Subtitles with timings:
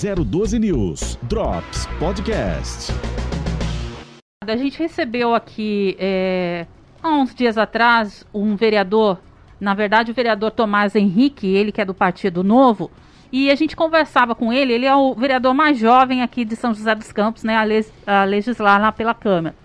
[0.00, 2.92] 012 News Drops Podcast.
[4.46, 6.66] A gente recebeu aqui é,
[7.02, 9.18] há uns dias atrás um vereador,
[9.60, 12.92] na verdade o vereador Tomás Henrique, ele que é do Partido Novo,
[13.32, 16.72] e a gente conversava com ele, ele é o vereador mais jovem aqui de São
[16.72, 17.56] José dos Campos, né,
[18.06, 19.56] a, a legislar lá pela Câmara.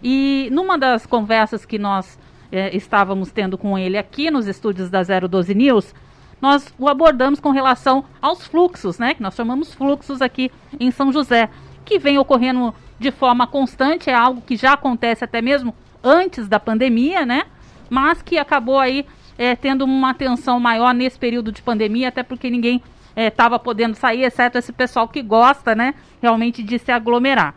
[0.00, 2.16] E numa das conversas que nós
[2.52, 5.92] é, estávamos tendo com ele aqui nos estúdios da 012 News,
[6.44, 11.10] nós o abordamos com relação aos fluxos, né, que nós chamamos fluxos aqui em São
[11.10, 11.48] José,
[11.86, 16.60] que vem ocorrendo de forma constante, é algo que já acontece até mesmo antes da
[16.60, 17.44] pandemia, né,
[17.88, 19.06] mas que acabou aí
[19.38, 22.82] é, tendo uma atenção maior nesse período de pandemia, até porque ninguém
[23.16, 27.54] estava é, podendo sair, exceto esse pessoal que gosta, né, realmente de se aglomerar.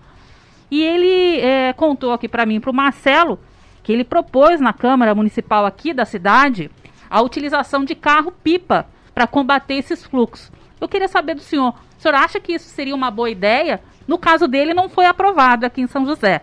[0.72, 3.38] E ele é, contou aqui para mim, para o Marcelo,
[3.84, 6.72] que ele propôs na Câmara Municipal aqui da cidade
[7.10, 10.52] a utilização de carro-pipa para combater esses fluxos.
[10.80, 13.82] Eu queria saber do senhor, o senhor acha que isso seria uma boa ideia?
[14.08, 16.42] No caso dele, não foi aprovado aqui em São José.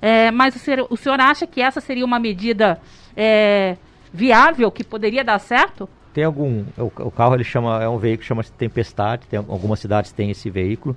[0.00, 2.80] É, mas o senhor, o senhor, acha que essa seria uma medida
[3.16, 3.76] é,
[4.12, 5.88] viável, que poderia dar certo?
[6.16, 6.64] tem algum.
[6.78, 7.82] O, o, carro ele chama.
[7.82, 10.96] É um veículo que chama Tempestade, tem, algumas cidades têm esse veículo.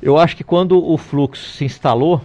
[0.00, 2.22] Eu acho que quando o fluxo se instalou,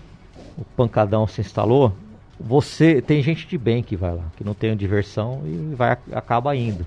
[0.57, 1.94] o pancadão se instalou,
[2.39, 3.02] você.
[3.02, 6.86] Tem gente de bem que vai lá, que não tem diversão e vai, acaba indo.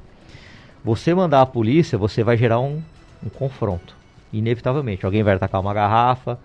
[0.85, 2.83] Você mandar a polícia, você vai gerar um,
[3.25, 3.97] um confronto.
[4.33, 5.05] Inevitavelmente.
[5.05, 6.39] Alguém vai atacar uma garrafa,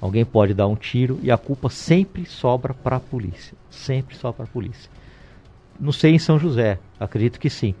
[0.00, 3.56] alguém pode dar um tiro e a culpa sempre sobra para a polícia.
[3.70, 4.90] Sempre sobra para a polícia.
[5.78, 7.74] Não sei em São José, acredito que sim.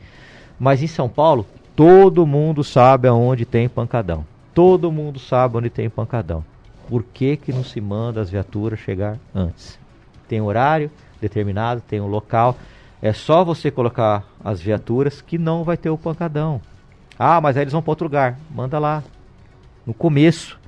[0.58, 4.26] Mas em São Paulo, todo mundo sabe aonde tem pancadão.
[4.54, 6.44] Todo mundo sabe onde tem pancadão.
[6.88, 9.78] Por que, que não se manda as viaturas chegar antes?
[10.28, 12.56] Tem horário determinado, tem um local.
[13.00, 16.60] É só você colocar as viaturas que não vai ter o pancadão.
[17.18, 18.38] Ah, mas aí eles vão para outro lugar.
[18.50, 19.02] Manda lá.
[19.86, 20.58] No começo.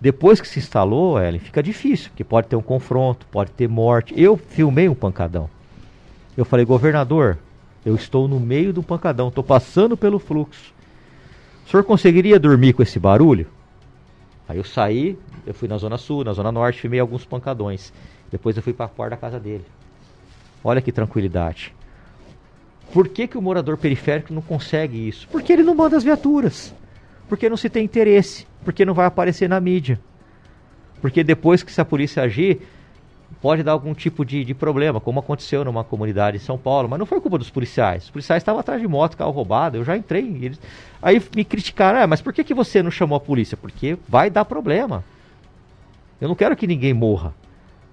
[0.00, 4.14] Depois que se instalou, Ellen, fica difícil, porque pode ter um confronto, pode ter morte.
[4.16, 5.48] Eu filmei um pancadão.
[6.36, 7.38] Eu falei, governador,
[7.84, 10.74] eu estou no meio do pancadão, estou passando pelo fluxo.
[11.66, 13.46] O senhor conseguiria dormir com esse barulho?
[14.48, 17.92] Aí eu saí, eu fui na Zona Sul, na Zona Norte, filmei alguns pancadões.
[18.30, 19.64] Depois eu fui para a porta da casa dele.
[20.62, 21.74] Olha que tranquilidade.
[22.92, 25.28] Por que, que o morador periférico não consegue isso?
[25.28, 26.74] Porque ele não manda as viaturas.
[27.28, 28.46] Porque não se tem interesse.
[28.64, 30.00] Porque não vai aparecer na mídia.
[31.00, 32.62] Porque depois que se a polícia agir,
[33.40, 36.98] pode dar algum tipo de, de problema, como aconteceu numa comunidade em São Paulo, mas
[36.98, 38.04] não foi culpa dos policiais.
[38.04, 40.24] Os policiais estavam atrás de moto, carro roubado, eu já entrei.
[40.42, 40.60] Eles...
[41.02, 43.56] Aí me criticaram, ah, mas por que, que você não chamou a polícia?
[43.56, 45.04] Porque vai dar problema.
[46.20, 47.34] Eu não quero que ninguém morra.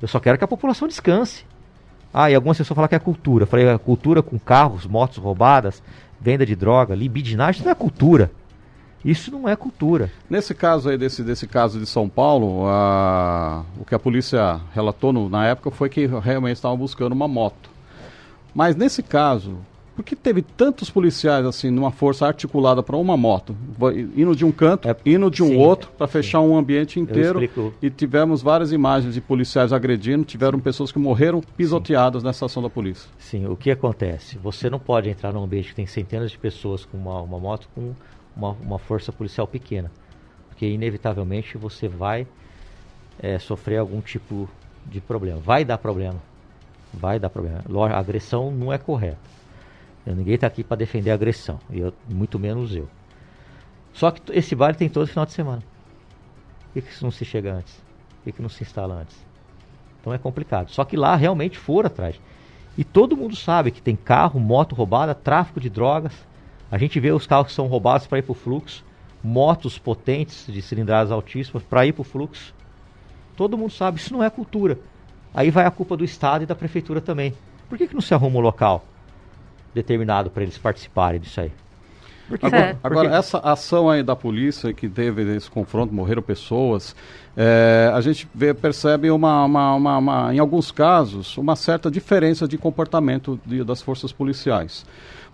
[0.03, 1.45] Eu só quero que a população descanse.
[2.13, 3.43] Ah, e algumas pessoas falam que é cultura.
[3.43, 5.81] Eu falei, a cultura com carros, motos roubadas,
[6.19, 8.29] venda de droga, libidinagem, não é cultura.
[9.05, 10.11] Isso não é cultura.
[10.29, 15.13] Nesse caso aí, desse, desse caso de São Paulo, a, o que a polícia relatou
[15.13, 17.69] no, na época foi que realmente estavam buscando uma moto.
[18.53, 19.55] Mas nesse caso,
[19.95, 23.55] por que teve tantos policiais assim numa força articulada para uma moto,
[24.15, 27.39] indo de um canto, é, indo de um sim, outro para fechar um ambiente inteiro?
[27.81, 32.27] E tivemos várias imagens de policiais agredindo, tiveram pessoas que morreram pisoteadas sim.
[32.27, 33.09] nessa ação da polícia.
[33.19, 34.37] Sim, o que acontece?
[34.39, 37.69] Você não pode entrar num ambiente que tem centenas de pessoas com uma, uma moto
[37.75, 37.93] com
[38.35, 39.91] uma, uma força policial pequena.
[40.49, 42.27] Porque inevitavelmente você vai
[43.19, 44.49] é, sofrer algum tipo
[44.85, 45.39] de problema.
[45.39, 46.19] Vai dar problema.
[46.93, 47.63] Vai dar problema.
[47.91, 49.17] A agressão não é correta.
[50.05, 51.59] Ninguém está aqui para defender a agressão.
[51.71, 52.89] Eu, muito menos eu.
[53.93, 55.63] Só que esse baile tem todo final de semana.
[56.73, 57.81] Por que, isso não se chega antes?
[58.23, 59.15] Por que, não se instala antes?
[60.01, 60.71] Então é complicado.
[60.71, 62.19] Só que lá realmente foram atrás.
[62.77, 66.13] E todo mundo sabe que tem carro, moto roubada, tráfico de drogas.
[66.69, 68.83] A gente vê os carros que são roubados para ir para o fluxo,
[69.23, 72.53] motos potentes de cilindradas altíssimas para ir para o fluxo.
[73.37, 74.77] Todo mundo sabe, isso não é cultura.
[75.33, 77.33] Aí vai a culpa do Estado e da Prefeitura também.
[77.69, 78.83] Por que, que não se arruma um local
[79.73, 81.51] determinado para eles participarem disso aí?
[82.41, 86.95] Agora, agora, essa ação aí da polícia que teve esse confronto, morreram pessoas,
[87.35, 92.47] é, a gente vê, percebe uma, uma, uma, uma, em alguns casos, uma certa diferença
[92.47, 94.85] de comportamento de, das forças policiais.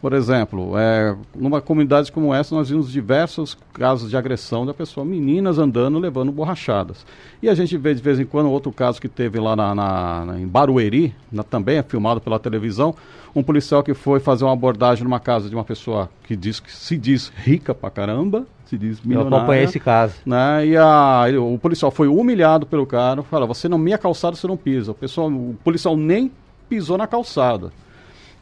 [0.02, 5.06] Por exemplo, é, numa comunidade como essa, nós vimos diversos casos de agressão da pessoa,
[5.06, 7.06] meninas andando levando borrachadas.
[7.44, 10.40] E a gente vê de vez em quando outro caso que teve lá na, na,
[10.40, 12.96] em Barueri, na, também é filmado pela televisão,
[13.36, 16.74] um policial que foi fazer uma abordagem numa casa de uma pessoa que diz que
[16.74, 19.34] se diz rica pra caramba, se diz milionária.
[19.34, 20.16] Eu acompanhei esse caso.
[20.26, 20.68] Né?
[20.68, 24.56] E a, o policial foi humilhado pelo cara, fala, você não minha calçada, você não
[24.56, 24.92] pisa.
[24.92, 26.32] O, pessoal, o policial nem
[26.70, 27.72] pisou na calçada.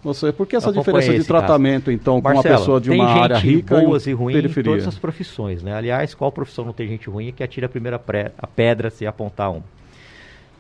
[0.04, 1.96] Você, por que essa diferença de tratamento, caso.
[1.96, 4.98] então, com Marcelo, uma pessoa de uma área rica boas e ruins em todas as
[4.98, 5.74] profissões, né?
[5.74, 9.08] Aliás, qual profissão não tem gente ruim que atira a primeira pré, a pedra se
[9.08, 9.62] apontar um?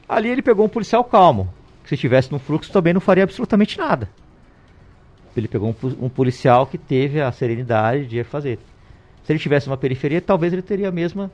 [0.09, 1.53] Ali ele pegou um policial calmo,
[1.83, 4.09] que se estivesse no fluxo também não faria absolutamente nada.
[5.35, 8.57] Ele pegou um, um policial que teve a serenidade de fazer.
[9.27, 11.29] Se ele tivesse uma periferia, talvez ele teria a mesma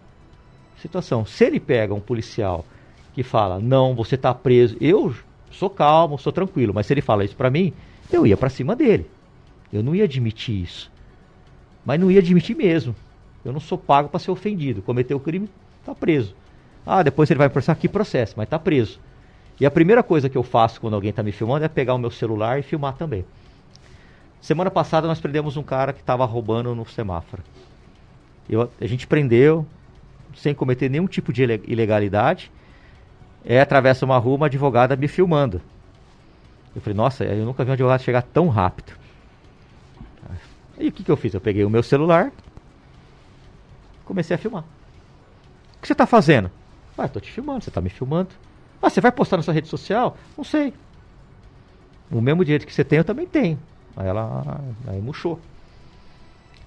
[0.81, 1.27] situação.
[1.27, 2.65] Se ele pega um policial
[3.13, 5.13] que fala, não, você está preso, eu
[5.51, 7.71] sou calmo, sou tranquilo, mas se ele fala isso para mim,
[8.11, 9.05] eu ia para cima dele.
[9.71, 10.91] Eu não ia admitir isso.
[11.85, 12.95] Mas não ia admitir mesmo.
[13.45, 14.81] Eu não sou pago para ser ofendido.
[14.81, 15.47] Cometeu o crime,
[15.79, 16.33] está preso.
[16.83, 18.99] Ah, depois ele vai processar, que processo, mas está preso.
[19.61, 21.99] E a primeira coisa que eu faço quando alguém está me filmando é pegar o
[21.99, 23.23] meu celular e filmar também.
[24.41, 27.43] Semana passada nós prendemos um cara que estava roubando no semáforo.
[28.49, 29.65] Eu, a gente prendeu,
[30.35, 32.51] sem cometer nenhum tipo de ilegalidade.
[33.45, 35.61] É, atravessa uma rua, uma advogada me filmando.
[36.75, 38.93] Eu falei, nossa, eu nunca vi um advogado chegar tão rápido.
[40.77, 41.33] E o que, que eu fiz?
[41.33, 42.31] Eu peguei o meu celular,
[44.05, 44.63] comecei a filmar.
[45.77, 46.49] O que você está fazendo?
[46.97, 48.29] Ah, estou te filmando, você está me filmando.
[48.81, 50.17] Ah, você vai postar na sua rede social?
[50.35, 50.73] Não sei.
[52.11, 53.59] O mesmo direito que você tem, eu também tenho.
[53.95, 55.39] Aí ela aí murchou.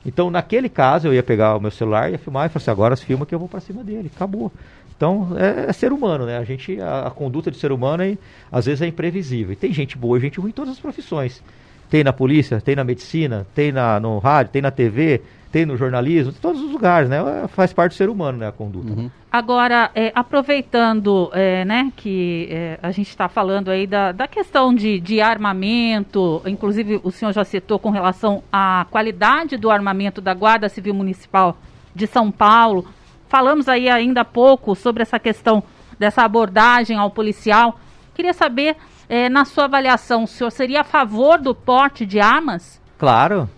[0.06, 2.96] Então, naquele caso, eu ia pegar o meu celular, ia filmar e falar assim, agora
[2.96, 4.08] filma que eu vou para cima dele.
[4.14, 4.52] Acabou.
[4.96, 6.38] Então, é, é, ser humano, né?
[6.38, 8.16] A gente, a, a conduta de ser humano, é,
[8.50, 9.52] às vezes, é imprevisível.
[9.52, 11.42] E tem gente boa e gente ruim em todas as profissões.
[11.90, 15.22] Tem na polícia, tem na medicina, tem na, no rádio, tem na TV,
[15.56, 17.18] tem no jornalismo, em todos os lugares, né?
[17.48, 18.92] Faz parte do ser humano, né, a conduta.
[18.92, 19.10] Uhum.
[19.32, 24.74] Agora, é, aproveitando, é, né, que é, a gente está falando aí da, da questão
[24.74, 30.34] de, de armamento, inclusive o senhor já citou com relação à qualidade do armamento da
[30.34, 31.56] Guarda Civil Municipal
[31.94, 32.86] de São Paulo.
[33.26, 35.62] Falamos aí ainda há pouco sobre essa questão
[35.98, 37.80] dessa abordagem ao policial.
[38.14, 38.76] Queria saber,
[39.08, 42.78] é, na sua avaliação, o senhor seria a favor do porte de armas?
[42.98, 43.48] Claro,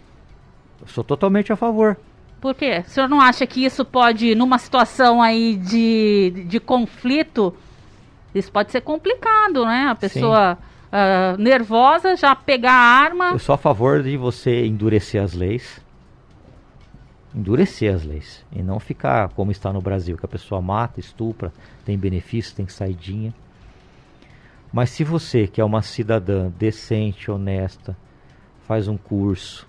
[0.89, 1.97] sou totalmente a favor.
[2.41, 2.83] Por quê?
[2.87, 7.55] O senhor não acha que isso pode, numa situação aí de, de conflito,
[8.35, 9.89] isso pode ser complicado, né?
[9.91, 10.57] A pessoa
[10.93, 13.31] uh, nervosa já pegar a arma.
[13.33, 15.81] Eu sou a favor de você endurecer as leis.
[17.35, 18.45] Endurecer as leis.
[18.53, 21.53] E não ficar como está no Brasil, que a pessoa mata, estupra,
[21.85, 23.35] tem benefício, tem saidinha.
[24.73, 27.97] Mas se você, que é uma cidadã decente, honesta,
[28.67, 29.67] faz um curso,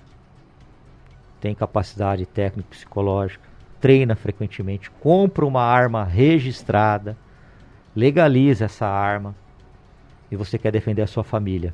[1.40, 3.48] tem capacidade técnica psicológica,
[3.80, 7.18] treina frequentemente, compra uma arma registrada,
[7.96, 9.36] legaliza essa arma
[10.32, 11.74] e você quer defender a sua família,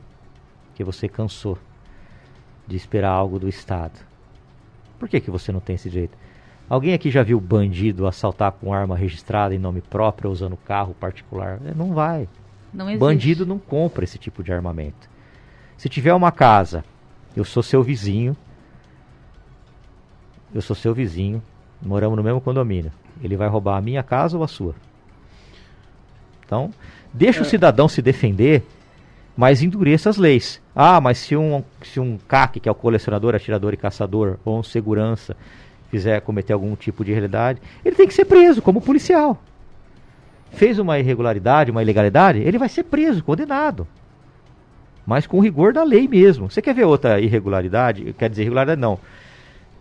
[0.73, 1.57] que você cansou
[2.67, 3.99] de esperar algo do Estado.
[4.99, 6.17] Por que, que você não tem esse direito?
[6.67, 11.59] Alguém aqui já viu bandido assaltar com arma registrada em nome próprio, usando carro particular?
[11.65, 12.27] É, não vai.
[12.73, 15.09] Não bandido não compra esse tipo de armamento.
[15.77, 16.83] Se tiver uma casa,
[17.35, 18.35] eu sou seu vizinho,
[20.55, 21.43] eu sou seu vizinho,
[21.81, 22.89] moramos no mesmo condomínio.
[23.21, 24.73] Ele vai roubar a minha casa ou a sua?
[26.45, 26.71] Então,
[27.13, 27.41] deixa é.
[27.41, 28.63] o cidadão se defender,
[29.35, 30.61] mas endureça as leis.
[30.73, 34.59] Ah, mas se um, se um CAC, que é o colecionador, atirador e caçador, ou
[34.59, 35.35] um segurança,
[35.91, 39.37] fizer cometer algum tipo de irregularidade, ele tem que ser preso como policial.
[40.51, 43.85] Fez uma irregularidade, uma ilegalidade, ele vai ser preso, condenado.
[45.05, 46.49] Mas com rigor da lei mesmo.
[46.49, 48.15] Você quer ver outra irregularidade?
[48.17, 48.97] Quer dizer, irregularidade não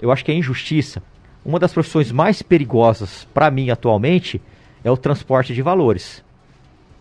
[0.04, 1.02] eu acho que é injustiça.
[1.42, 4.40] Uma das profissões mais perigosas para mim atualmente
[4.84, 6.22] é o transporte de valores.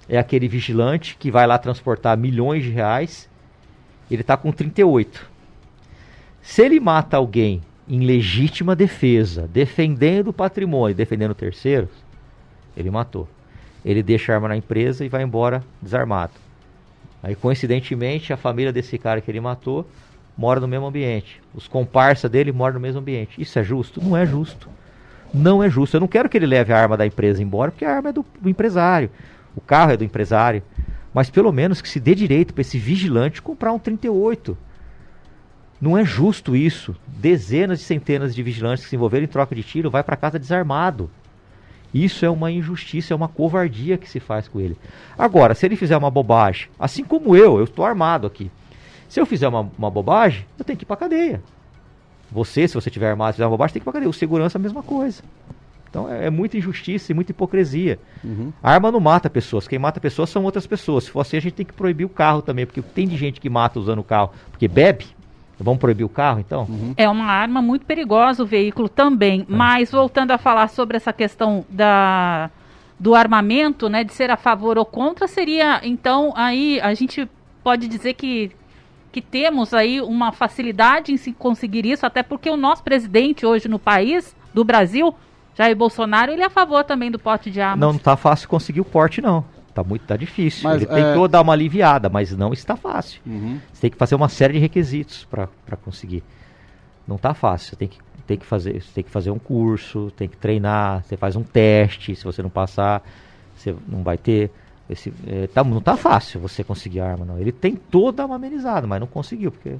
[0.07, 3.29] É aquele vigilante que vai lá transportar milhões de reais,
[4.09, 5.29] ele está com 38.
[6.41, 11.89] Se ele mata alguém em legítima defesa, defendendo o patrimônio, defendendo terceiros,
[12.75, 13.27] ele matou.
[13.83, 16.33] Ele deixa a arma na empresa e vai embora desarmado.
[17.21, 19.85] Aí, coincidentemente, a família desse cara que ele matou
[20.37, 21.41] mora no mesmo ambiente.
[21.53, 23.41] Os comparsa dele moram no mesmo ambiente.
[23.41, 24.03] Isso é justo?
[24.03, 24.69] Não é justo.
[25.33, 25.95] Não é justo.
[25.95, 28.13] Eu não quero que ele leve a arma da empresa embora, porque a arma é
[28.13, 29.09] do, do empresário.
[29.55, 30.61] O carro é do empresário.
[31.13, 34.57] Mas pelo menos que se dê direito para esse vigilante comprar um 38.
[35.79, 36.95] Não é justo isso.
[37.07, 40.39] Dezenas e centenas de vigilantes que se envolveram em troca de tiro vai para casa
[40.39, 41.09] desarmado.
[41.93, 44.75] Isso é uma injustiça, é uma covardia que se faz com ele.
[45.17, 48.49] Agora, se ele fizer uma bobagem, assim como eu, eu estou armado aqui.
[49.13, 51.39] Se eu fizer uma, uma bobagem, eu tenho que ir pra cadeia.
[52.31, 54.09] Você, se você tiver armado e fizer uma bobagem, tem que ir pra cadeia.
[54.09, 55.21] O segurança é a mesma coisa.
[55.87, 57.99] Então é, é muita injustiça e muita hipocrisia.
[58.23, 58.51] Uhum.
[58.63, 59.67] A arma não mata pessoas.
[59.67, 61.03] Quem mata pessoas são outras pessoas.
[61.03, 62.65] Se for assim, a gente tem que proibir o carro também.
[62.65, 65.05] Porque tem de gente que mata usando o carro porque bebe.
[65.59, 66.63] Vamos proibir o carro, então?
[66.67, 66.95] Uhum.
[66.97, 69.41] É uma arma muito perigosa o veículo também.
[69.41, 69.45] É.
[69.47, 72.49] Mas voltando a falar sobre essa questão da,
[72.99, 77.29] do armamento, né, de ser a favor ou contra, seria então aí a gente
[77.63, 78.51] pode dizer que
[79.13, 83.67] que temos aí uma facilidade em se conseguir isso, até porque o nosso presidente hoje
[83.67, 85.13] no país, do Brasil,
[85.55, 87.79] Jair Bolsonaro, ele é a favor também do porte de armas.
[87.79, 89.45] Não, não tá fácil conseguir o porte, não.
[89.71, 90.63] Tá muito, tá difícil.
[90.63, 90.95] Mas, ele é...
[90.95, 93.21] tentou dar uma aliviada, mas não está fácil.
[93.23, 93.59] Uhum.
[93.71, 96.23] Você tem que fazer uma série de requisitos para conseguir.
[97.07, 97.69] Não tá fácil.
[97.69, 101.03] Você tem que, tem que fazer, você tem que fazer um curso, tem que treinar,
[101.03, 102.15] você faz um teste.
[102.15, 103.03] Se você não passar,
[103.55, 104.51] você não vai ter.
[104.93, 107.37] Esse, é, tá, não tá fácil você conseguir arma, não.
[107.37, 109.75] Ele tentou dar uma amenizada, mas não conseguiu, porque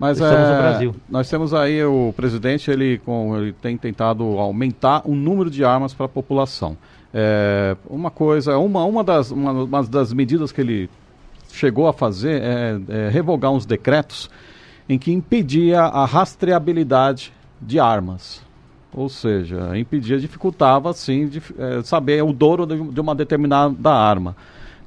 [0.00, 0.96] mas Estamos é, no Brasil.
[1.10, 5.92] Nós temos aí o presidente, ele, com, ele tem tentado aumentar o número de armas
[5.92, 6.74] para a população.
[7.12, 10.88] É, uma coisa, uma, uma, das, uma, uma, das medidas que ele
[11.52, 14.30] chegou a fazer é, é revogar uns decretos
[14.88, 18.42] em que impedia a rastreabilidade de armas.
[18.92, 24.34] Ou seja, impedia, dificultava, sim, de, é, saber o dono de, de uma determinada arma.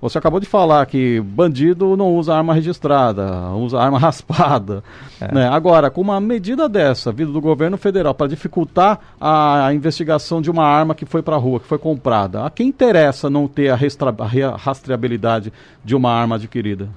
[0.03, 4.83] Você acabou de falar que bandido não usa arma registrada, usa arma raspada.
[5.21, 5.33] É.
[5.33, 5.47] Né?
[5.47, 10.51] Agora, com uma medida dessa, vindo do governo federal, para dificultar a, a, investigação de
[10.51, 13.69] uma arma que foi para a rua, que foi comprada, a quem interessa não ter
[13.69, 15.53] a, restra, a rastreabilidade
[15.85, 16.89] de uma arma adquirida?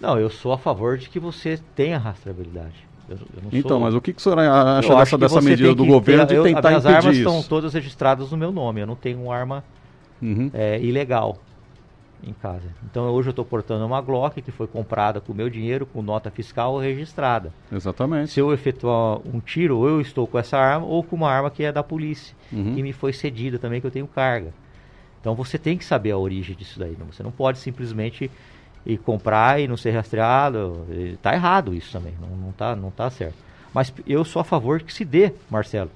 [0.00, 2.91] Não, eu sou a favor de que você tenha rastreabilidade.
[3.20, 3.80] Eu, eu então, sou...
[3.80, 6.72] mas o que, que o senhor acha dessa, dessa medida do governo ter, de tentar
[6.72, 9.64] eu, impedir As armas estão todas registradas no meu nome, eu não tenho uma arma
[10.20, 10.50] uhum.
[10.52, 11.38] é, ilegal
[12.24, 12.68] em casa.
[12.88, 16.30] Então hoje eu estou portando uma Glock que foi comprada com meu dinheiro, com nota
[16.30, 17.52] fiscal registrada.
[17.70, 18.30] Exatamente.
[18.30, 21.50] Se eu efetuar um tiro, ou eu estou com essa arma ou com uma arma
[21.50, 22.74] que é da polícia, uhum.
[22.74, 24.52] que me foi cedida também, que eu tenho carga.
[25.20, 26.96] Então você tem que saber a origem disso daí.
[26.98, 27.06] Não?
[27.06, 28.30] Você não pode simplesmente
[28.84, 30.86] ir comprar e não ser rastreado.
[30.90, 33.36] Está errado isso também, não, não, tá, não tá certo.
[33.72, 35.90] Mas eu sou a favor que se dê, Marcelo,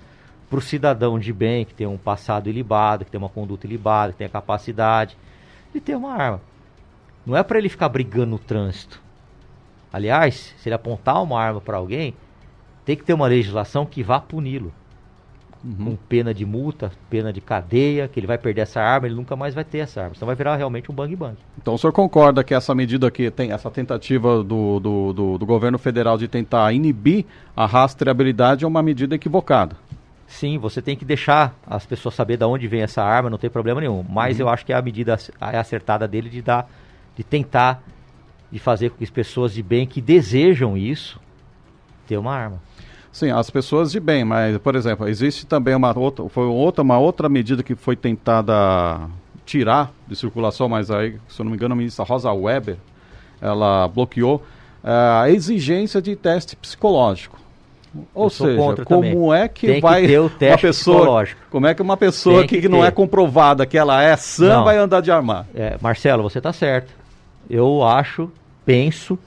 [0.48, 4.12] para o cidadão de bem, que tem um passado ilibado, que tem uma conduta ilibada,
[4.12, 5.16] que tem a capacidade
[5.74, 6.40] de ter uma arma.
[7.24, 9.02] Não é para ele ficar brigando no trânsito.
[9.92, 12.14] Aliás, se ele apontar uma arma para alguém,
[12.84, 14.72] tem que ter uma legislação que vá puni-lo.
[15.66, 15.84] Uhum.
[15.84, 19.34] Com pena de multa, pena de cadeia, que ele vai perder essa arma, ele nunca
[19.34, 20.12] mais vai ter essa arma.
[20.16, 21.36] Então vai virar realmente um bang bang.
[21.60, 25.46] Então o senhor concorda que essa medida aqui tem essa tentativa do, do, do, do
[25.46, 27.24] governo federal de tentar inibir
[27.56, 29.76] a rastreabilidade é uma medida equivocada?
[30.28, 33.50] Sim, você tem que deixar as pessoas saber de onde vem essa arma, não tem
[33.50, 34.04] problema nenhum.
[34.08, 34.46] Mas uhum.
[34.46, 36.68] eu acho que é a medida acertada dele de dar,
[37.16, 37.82] de tentar,
[38.52, 41.20] de fazer com que as pessoas de bem que desejam isso,
[42.06, 42.60] ter uma arma.
[43.16, 46.98] Sim, as pessoas de bem, mas, por exemplo, existe também uma outra, foi outra, uma
[46.98, 49.08] outra medida que foi tentada
[49.46, 52.76] tirar de circulação, mas aí, se eu não me engano, a ministra Rosa Weber,
[53.40, 54.36] ela bloqueou
[54.84, 57.38] uh, a exigência de teste psicológico.
[58.14, 59.32] Ou seja, como também.
[59.32, 62.84] é que Tem vai que uma pessoa, como é que uma pessoa que, que, não
[62.84, 64.64] é comprovada que ela é sã não.
[64.64, 65.46] vai andar de armar?
[65.54, 66.92] É, Marcelo, você está certo.
[67.48, 68.30] Eu acho,
[68.66, 69.18] penso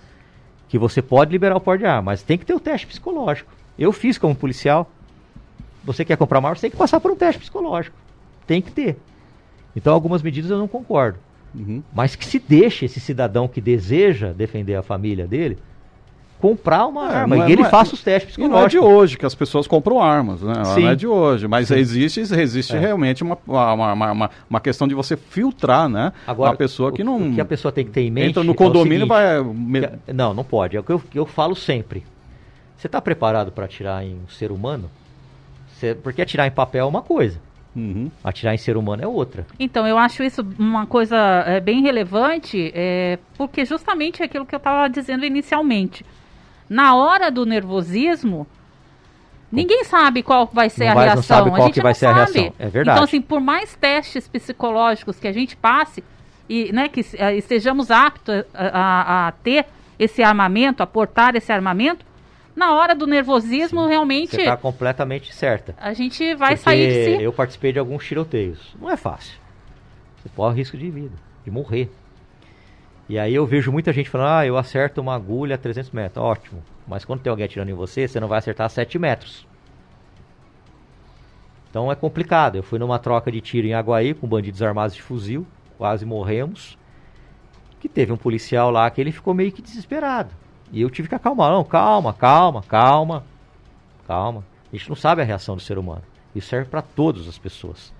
[0.67, 3.57] que você pode liberar o porte de arma, mas tem que ter o teste psicológico.
[3.79, 4.91] Eu fiz como policial.
[5.85, 7.95] Você quer comprar uma arma, você tem que passar por um teste psicológico.
[8.45, 8.97] Tem que ter.
[9.75, 11.17] Então algumas medidas eu não concordo.
[11.55, 11.81] Uhum.
[11.93, 15.57] Mas que se deixe esse cidadão que deseja defender a família dele
[16.39, 18.59] comprar uma é, arma é, e ele é, faça os testes psicológicos.
[18.59, 20.63] não é de hoje que as pessoas compram armas, né?
[20.63, 20.83] Sim.
[20.83, 21.75] Não é de hoje, mas Sim.
[21.75, 22.79] existe, existe é.
[22.79, 26.13] realmente uma, uma, uma, uma, questão de você filtrar, né?
[26.25, 27.31] Agora, uma pessoa que não...
[27.31, 29.43] O que a pessoa tem que ter em mente Entra no condomínio e vai...
[29.43, 30.77] Que, não, não pode.
[30.77, 32.05] É o que eu, eu falo sempre.
[32.79, 34.89] Você está preparado para atirar em um ser humano?
[35.67, 37.39] Você, porque atirar em papel é uma coisa.
[37.75, 38.09] Uhum.
[38.23, 39.45] Atirar em ser humano é outra.
[39.59, 44.55] Então, eu acho isso uma coisa é, bem relevante, é, porque justamente é aquilo que
[44.55, 46.03] eu estava dizendo inicialmente
[46.69, 48.45] na hora do nervosismo,
[49.51, 51.15] ninguém sabe qual vai ser não a vai, reação.
[51.17, 52.13] Não sabe qual a gente que vai ser sabe.
[52.13, 52.53] a reação.
[52.59, 52.97] É verdade.
[52.97, 56.03] Então, assim, por mais testes psicológicos que a gente passe
[56.47, 59.65] e né, que uh, estejamos aptos a, a, a, ter
[59.97, 62.05] esse armamento, a portar esse armamento,
[62.59, 64.31] na hora do nervosismo, Sim, realmente.
[64.31, 65.73] Você está completamente certa.
[65.77, 67.23] A gente vai Porque sair de si.
[67.23, 68.75] Eu participei de alguns tiroteios.
[68.79, 69.39] Não é fácil.
[70.17, 71.89] Você corre risco de vida, de morrer.
[73.07, 76.23] E aí eu vejo muita gente falando, ah, eu acerto uma agulha a 300 metros.
[76.23, 76.61] Ótimo.
[76.85, 79.47] Mas quando tem alguém atirando em você, você não vai acertar a 7 metros.
[81.69, 82.57] Então é complicado.
[82.57, 85.47] Eu fui numa troca de tiro em Aguaí com bandidos armados de fuzil.
[85.77, 86.77] Quase morremos.
[87.79, 90.35] Que teve um policial lá que ele ficou meio que desesperado.
[90.71, 91.51] E eu tive que acalmar.
[91.51, 93.23] Não, calma, calma, calma.
[94.07, 94.43] Calma.
[94.71, 96.03] A gente não sabe a reação do ser humano.
[96.35, 97.91] Isso serve para todas as pessoas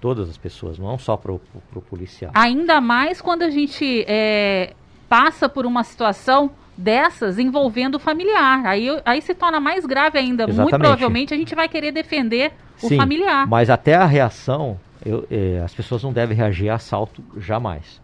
[0.00, 1.40] todas as pessoas, não só para o
[1.88, 2.32] policial.
[2.34, 4.72] Ainda mais quando a gente é,
[5.08, 8.64] passa por uma situação dessas envolvendo o familiar.
[8.66, 10.44] Aí, aí se torna mais grave ainda.
[10.44, 10.70] Exatamente.
[10.70, 13.46] Muito provavelmente a gente vai querer defender Sim, o familiar.
[13.46, 18.00] Mas até a reação, eu, é, as pessoas não devem reagir a assalto jamais.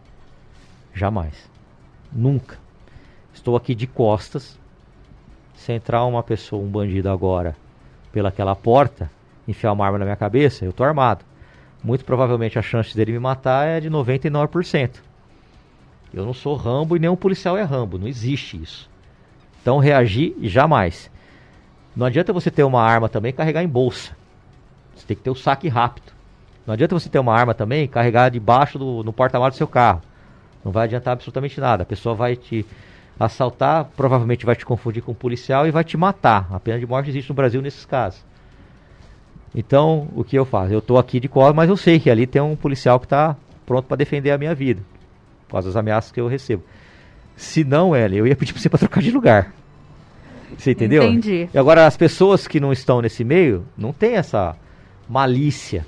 [0.92, 1.50] Jamais.
[2.12, 2.58] Nunca.
[3.36, 4.58] Estou aqui de costas.
[5.54, 7.54] Se entrar uma pessoa, um bandido agora,
[8.10, 9.10] pelaquela porta,
[9.46, 11.22] enfiar uma arma na minha cabeça, eu estou armado.
[11.84, 15.02] Muito provavelmente a chance dele me matar é de 99%.
[16.14, 18.88] Eu não sou Rambo e nenhum policial é Rambo, não existe isso.
[19.60, 21.10] Então reagir jamais.
[21.94, 24.16] Não adianta você ter uma arma também e carregar em bolsa.
[24.94, 26.10] Você tem que ter o saque rápido.
[26.66, 29.68] Não adianta você ter uma arma também e carregar debaixo do no porta-malas do seu
[29.68, 30.00] carro.
[30.64, 31.82] Não vai adiantar absolutamente nada.
[31.82, 32.64] A pessoa vai te
[33.18, 36.48] assaltar, provavelmente vai te confundir com um policial e vai te matar.
[36.50, 38.24] A pena de morte existe no Brasil nesses casos.
[39.54, 40.72] Então, o que eu faço?
[40.72, 43.36] Eu estou aqui de colo, mas eu sei que ali tem um policial que está
[43.64, 44.82] pronto para defender a minha vida,
[45.46, 46.62] por causa das ameaças que eu recebo.
[47.36, 49.54] Se não, Ellen, eu ia pedir para você para trocar de lugar.
[50.56, 51.02] Você entendeu?
[51.02, 51.48] Entendi.
[51.52, 54.54] E agora, as pessoas que não estão nesse meio, não tem essa
[55.08, 55.86] malícia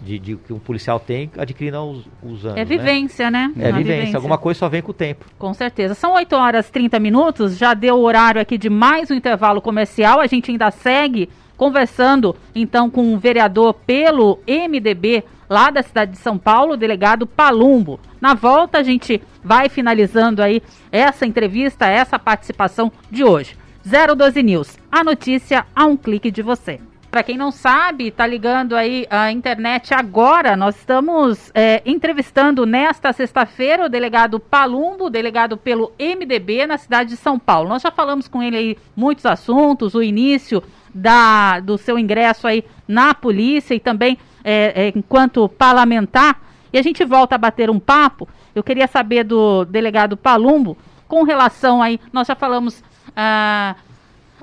[0.00, 2.58] de, de que um policial tem adquirindo os, os anos.
[2.58, 3.52] É vivência, né?
[3.54, 3.68] né?
[3.68, 3.96] É vivência.
[3.96, 4.16] vivência.
[4.16, 5.26] Alguma coisa só vem com o tempo.
[5.38, 5.94] Com certeza.
[5.94, 9.60] São 8 horas e 30 minutos, já deu o horário aqui de mais um intervalo
[9.60, 10.20] comercial.
[10.20, 16.18] A gente ainda segue conversando então com um vereador pelo MDB lá da cidade de
[16.18, 17.98] São Paulo, o delegado Palumbo.
[18.20, 20.62] Na volta a gente vai finalizando aí
[20.92, 23.56] essa entrevista, essa participação de hoje.
[23.84, 26.78] 012 News, a notícia a um clique de você.
[27.10, 30.54] Para quem não sabe, tá ligando aí a internet agora.
[30.54, 37.16] Nós estamos é, entrevistando nesta sexta-feira o delegado Palumbo, delegado pelo MDB na cidade de
[37.16, 37.70] São Paulo.
[37.70, 40.62] Nós já falamos com ele aí muitos assuntos, o início
[40.94, 46.38] da, do seu ingresso aí na polícia e também é, é, enquanto parlamentar.
[46.70, 48.28] E a gente volta a bater um papo.
[48.54, 52.84] Eu queria saber do delegado Palumbo com relação aí, nós já falamos.
[53.16, 53.74] Ah,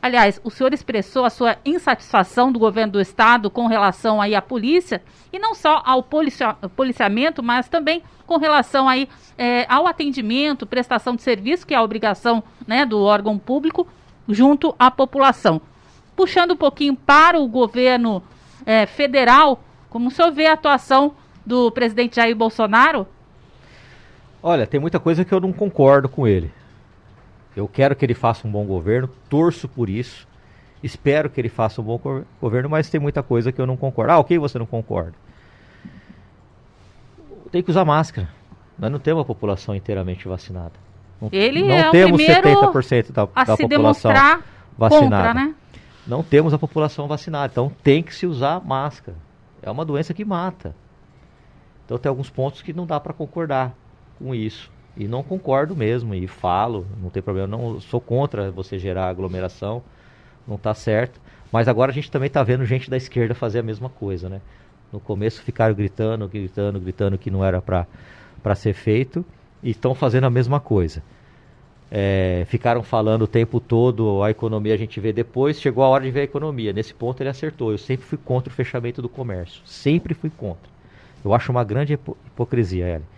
[0.05, 4.41] aliás, o senhor expressou a sua insatisfação do governo do estado com relação aí à
[4.41, 9.07] polícia e não só ao policia policiamento, mas também com relação aí
[9.37, 13.87] é, ao atendimento, prestação de serviço, que é a obrigação né, do órgão público
[14.27, 15.61] junto à população
[16.15, 18.23] puxando um pouquinho para o governo
[18.65, 19.59] é, federal,
[19.89, 21.13] como o senhor vê a atuação
[21.45, 23.05] do presidente Jair Bolsonaro?
[24.41, 26.51] Olha, tem muita coisa que eu não concordo com ele.
[27.55, 30.27] Eu quero que ele faça um bom governo, torço por isso,
[30.83, 31.99] espero que ele faça um bom
[32.41, 34.11] governo, mas tem muita coisa que eu não concordo.
[34.11, 35.13] Ah, ok, você não concorda.
[37.51, 38.29] Tem que usar máscara.
[38.77, 40.73] Nós não temos a população inteiramente vacinada.
[41.21, 44.11] Não, ele não é temos o 70% da, a da se população
[44.77, 45.27] vacinada.
[45.27, 45.55] Contra, né?
[46.05, 47.51] não temos a população vacinada.
[47.51, 49.17] Então tem que se usar máscara.
[49.61, 50.75] É uma doença que mata.
[51.85, 53.73] Então tem alguns pontos que não dá para concordar
[54.19, 54.71] com isso.
[54.97, 59.83] E não concordo mesmo, e falo, não tem problema, não sou contra você gerar aglomeração,
[60.47, 61.19] não está certo.
[61.51, 64.41] Mas agora a gente também está vendo gente da esquerda fazer a mesma coisa, né?
[64.91, 69.25] No começo ficaram gritando, gritando, gritando que não era para ser feito,
[69.61, 71.03] e estão fazendo a mesma coisa.
[71.91, 76.03] É, ficaram falando o tempo todo a economia a gente vê depois, chegou a hora
[76.03, 76.73] de ver a economia.
[76.73, 77.71] Nesse ponto ele acertou.
[77.71, 79.61] Eu sempre fui contra o fechamento do comércio.
[79.65, 80.69] Sempre fui contra.
[81.23, 83.14] Eu acho uma grande hipo hipocrisia, Ellen.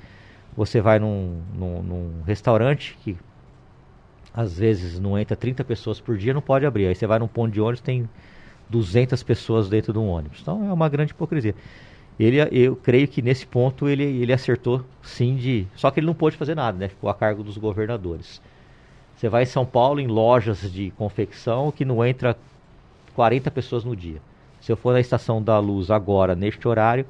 [0.57, 3.15] Você vai num, num, num, restaurante que
[4.33, 6.87] às vezes não entra 30 pessoas por dia, não pode abrir.
[6.87, 8.09] Aí você vai num ponto de ônibus, tem
[8.67, 10.39] 200 pessoas dentro de um ônibus.
[10.41, 11.53] Então é uma grande hipocrisia.
[12.19, 15.67] Ele, eu creio que nesse ponto ele, ele acertou sim de.
[15.75, 16.87] Só que ele não pôde fazer nada, né?
[16.87, 18.41] Ficou a cargo dos governadores.
[19.15, 22.35] Você vai em São Paulo em lojas de confecção que não entra
[23.13, 24.19] 40 pessoas no dia.
[24.59, 27.05] Se eu for na estação da Luz agora, neste horário,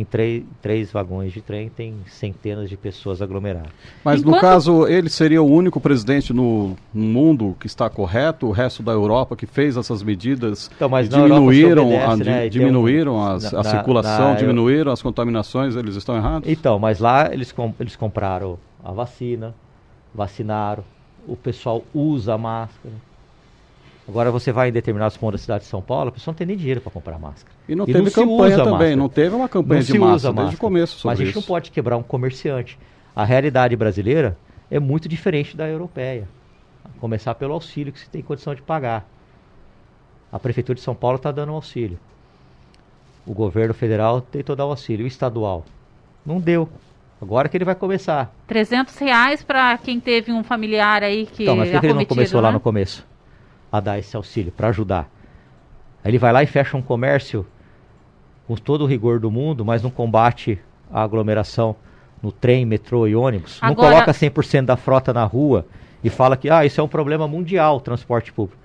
[0.00, 3.70] em três, três vagões de trem tem centenas de pessoas aglomeradas.
[4.02, 4.34] Mas Enquanto...
[4.34, 8.92] no caso, ele seria o único presidente no mundo que está correto, o resto da
[8.92, 12.48] Europa que fez essas medidas então, mas diminuíram, obedece, a, né?
[12.48, 16.48] diminuíram um, as, na, a circulação, na, diminuíram as contaminações, eles estão errados?
[16.48, 19.54] Então, mas lá eles, eles compraram a vacina,
[20.14, 20.82] vacinaram,
[21.28, 22.94] o pessoal usa máscara.
[24.10, 26.44] Agora você vai em determinados pontos da cidade de São Paulo, a pessoa não tem
[26.44, 27.54] nem dinheiro para comprar máscara.
[27.68, 28.96] E não e teve não campanha também, máscara.
[28.96, 31.38] não teve uma campanha não de máscara, desde o começo sobre Mas a gente isso.
[31.38, 32.76] não pode quebrar um comerciante.
[33.14, 34.36] A realidade brasileira
[34.68, 36.26] é muito diferente da europeia.
[36.84, 39.08] A começar pelo auxílio que você tem condição de pagar.
[40.32, 41.96] A Prefeitura de São Paulo está dando um auxílio.
[43.24, 45.04] O governo federal tentou dar o auxílio.
[45.04, 45.64] O estadual
[46.26, 46.68] não deu.
[47.22, 48.34] Agora que ele vai começar.
[48.48, 52.04] 300 reais para quem teve um familiar aí que Então, mas por que ele não
[52.04, 52.48] começou né?
[52.48, 53.08] lá no começo?
[53.70, 55.08] A dar esse auxílio para ajudar.
[56.02, 57.46] Aí ele vai lá e fecha um comércio
[58.46, 60.58] com todo o rigor do mundo, mas não combate
[60.90, 61.76] a aglomeração
[62.22, 63.58] no trem, metrô e ônibus.
[63.60, 63.88] Agora...
[63.88, 65.66] Não coloca 100% da frota na rua
[66.02, 68.60] e fala que ah, isso é um problema mundial, o transporte público.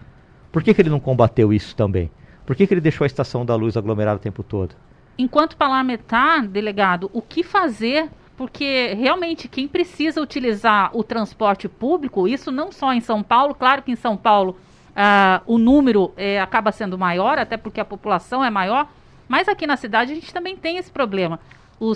[0.52, 2.10] Por que, que ele não combateu isso também?
[2.46, 4.76] Por que, que ele deixou a estação da luz aglomerada o tempo todo?
[5.18, 12.52] Enquanto parlamentar, delegado, o que fazer porque realmente quem precisa utilizar o transporte público, isso
[12.52, 14.58] não só em São Paulo, claro que em São Paulo
[14.96, 18.88] uh, o número eh, acaba sendo maior, até porque a população é maior,
[19.28, 21.40] mas aqui na cidade a gente também tem esse problema.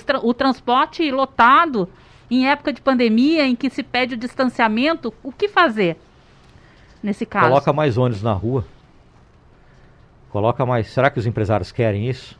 [0.05, 1.87] Tra o transporte lotado
[2.29, 5.97] em época de pandemia, em que se pede o distanciamento, o que fazer
[7.01, 7.47] nesse caso?
[7.47, 8.65] Coloca mais ônibus na rua.
[10.29, 10.87] Coloca mais.
[10.87, 12.37] Será que os empresários querem isso?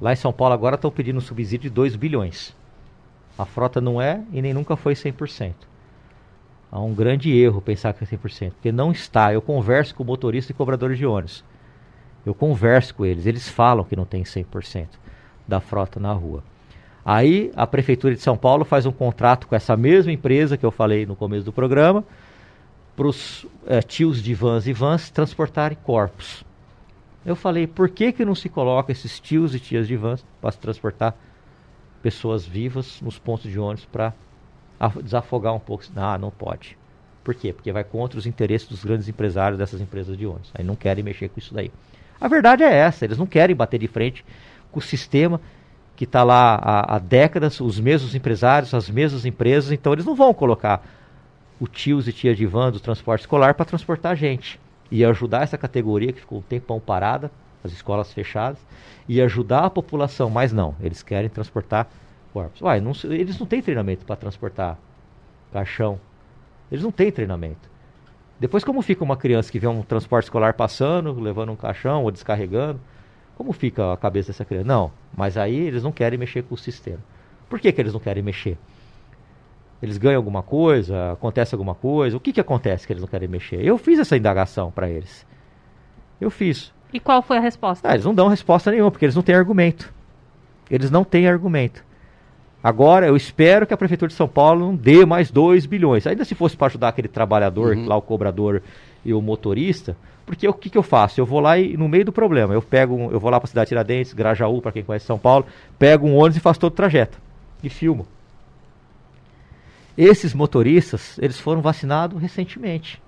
[0.00, 2.56] Lá em São Paulo agora estão pedindo um subsídio de 2 bilhões.
[3.38, 5.54] A frota não é e nem nunca foi 100%.
[6.72, 9.30] Há um grande erro pensar que é 100%, porque não está.
[9.30, 11.44] Eu converso com motoristas e cobradores de ônibus.
[12.24, 14.86] Eu converso com eles, eles falam que não tem 100%
[15.46, 16.42] da frota na rua.
[17.04, 20.70] Aí a Prefeitura de São Paulo faz um contrato com essa mesma empresa que eu
[20.70, 22.02] falei no começo do programa,
[22.96, 26.42] para os é, tios de vans e vans transportarem corpos.
[27.24, 30.52] Eu falei, por que, que não se coloca esses tios e tias de vans para
[30.52, 31.14] transportar
[32.02, 34.14] pessoas vivas nos pontos de ônibus para
[35.02, 35.84] desafogar um pouco?
[35.96, 36.76] Ah, não pode.
[37.22, 37.52] Por quê?
[37.52, 40.50] Porque vai contra os interesses dos grandes empresários dessas empresas de ônibus.
[40.54, 41.70] Aí não querem mexer com isso daí.
[42.20, 44.24] A verdade é essa, eles não querem bater de frente
[44.70, 45.40] com o sistema
[45.94, 50.14] que está lá há, há, décadas, os mesmos empresários, as mesmas empresas, então eles não
[50.14, 50.82] vão colocar
[51.60, 54.58] o tios e tia de van do transporte escolar para transportar gente.
[54.90, 57.30] E ajudar essa categoria que ficou um tempão parada,
[57.62, 58.58] as escolas fechadas,
[59.08, 61.88] e ajudar a população, mas não, eles querem transportar
[62.32, 62.60] corpos.
[62.60, 64.78] Uai, não, eles não têm treinamento para transportar
[65.52, 66.00] caixão.
[66.70, 67.70] Eles não têm treinamento.
[68.40, 72.10] Depois, como fica uma criança que vê um transporte escolar passando, levando um caixão ou
[72.10, 72.80] descarregando?
[73.36, 74.66] Como fica a cabeça dessa criança?
[74.66, 76.98] Não, mas aí eles não querem mexer com o sistema.
[77.48, 78.58] Por que, que eles não querem mexer?
[79.82, 81.12] Eles ganham alguma coisa?
[81.12, 82.16] Acontece alguma coisa?
[82.16, 83.64] O que, que acontece que eles não querem mexer?
[83.64, 85.26] Eu fiz essa indagação para eles.
[86.20, 86.72] Eu fiz.
[86.92, 87.88] E qual foi a resposta?
[87.88, 89.92] Ah, eles não dão resposta nenhuma, porque eles não têm argumento.
[90.70, 91.84] Eles não têm argumento.
[92.62, 96.06] Agora, eu espero que a Prefeitura de São Paulo não dê mais 2 bilhões.
[96.06, 97.86] Ainda se fosse para ajudar aquele trabalhador, uhum.
[97.86, 98.62] lá o cobrador
[99.04, 101.20] e o motorista, porque o que, que eu faço?
[101.20, 103.48] Eu vou lá e no meio do problema, eu pego, eu vou lá para a
[103.48, 105.44] cidade de Tiradentes, Grajaú, para quem conhece São Paulo,
[105.78, 107.18] pego um ônibus e faço todo o trajeto
[107.62, 108.06] e filmo.
[109.98, 113.02] Esses motoristas, eles foram vacinados recentemente.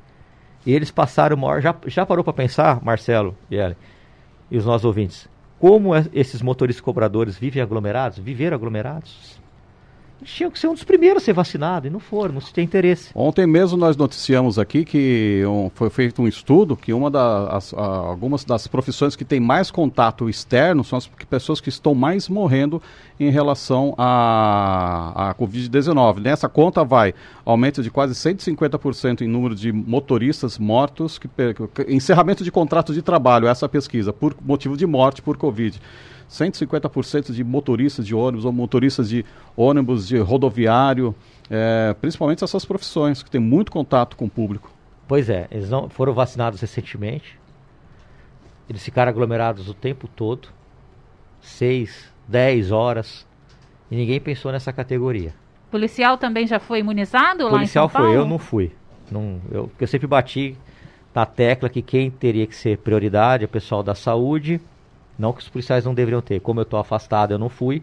[0.66, 1.60] E eles passaram maior.
[1.60, 3.76] Já, já parou para pensar, Marcelo e Ellen,
[4.50, 8.18] e os nossos ouvintes, como é, esses motoristas cobradores vivem aglomerados?
[8.18, 9.38] Viveram aglomerados?
[10.22, 12.64] Tinham que ser um dos primeiros a ser vacinado e não foram, não se tem
[12.64, 13.10] interesse.
[13.14, 18.44] Ontem mesmo nós noticiamos aqui que um, foi feito um estudo que uma das algumas
[18.44, 22.80] das profissões que tem mais contato externo são as pessoas que estão mais morrendo
[23.18, 26.20] em relação à, à Covid-19.
[26.20, 31.28] Nessa conta vai aumento de quase 150% em número de motoristas mortos, que,
[31.88, 35.80] encerramento de contrato de trabalho, essa pesquisa, por motivo de morte por Covid.
[36.34, 39.24] 150% de motoristas de ônibus ou motoristas de
[39.56, 41.14] ônibus de rodoviário,
[41.48, 44.70] é, principalmente essas profissões que têm muito contato com o público.
[45.06, 47.38] Pois é, eles não foram vacinados recentemente,
[48.68, 50.48] eles ficaram aglomerados o tempo todo,
[51.40, 53.26] 6, 10 horas,
[53.90, 55.34] e ninguém pensou nessa categoria.
[55.70, 58.08] Policial também já foi imunizado lá em São Paulo?
[58.08, 58.72] foi, eu não fui.
[59.10, 60.56] Não, eu, eu sempre bati
[61.14, 64.60] na tecla que quem teria que ser prioridade é o pessoal da saúde
[65.18, 66.40] não que os policiais não deveriam ter.
[66.40, 67.82] Como eu estou afastado, eu não fui.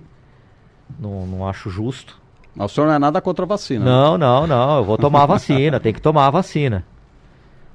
[1.00, 2.20] Não, não acho justo.
[2.56, 3.86] Mas o senhor não é nada contra a vacina?
[3.86, 4.26] Não, né?
[4.26, 4.78] não, não.
[4.78, 5.80] Eu vou tomar a vacina.
[5.80, 6.86] tem que tomar a vacina.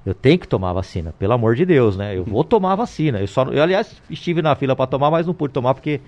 [0.05, 2.17] Eu tenho que tomar a vacina, pelo amor de Deus, né?
[2.17, 3.19] Eu vou tomar a vacina.
[3.19, 6.01] Eu, só, eu aliás, estive na fila para tomar, mas não pude tomar porque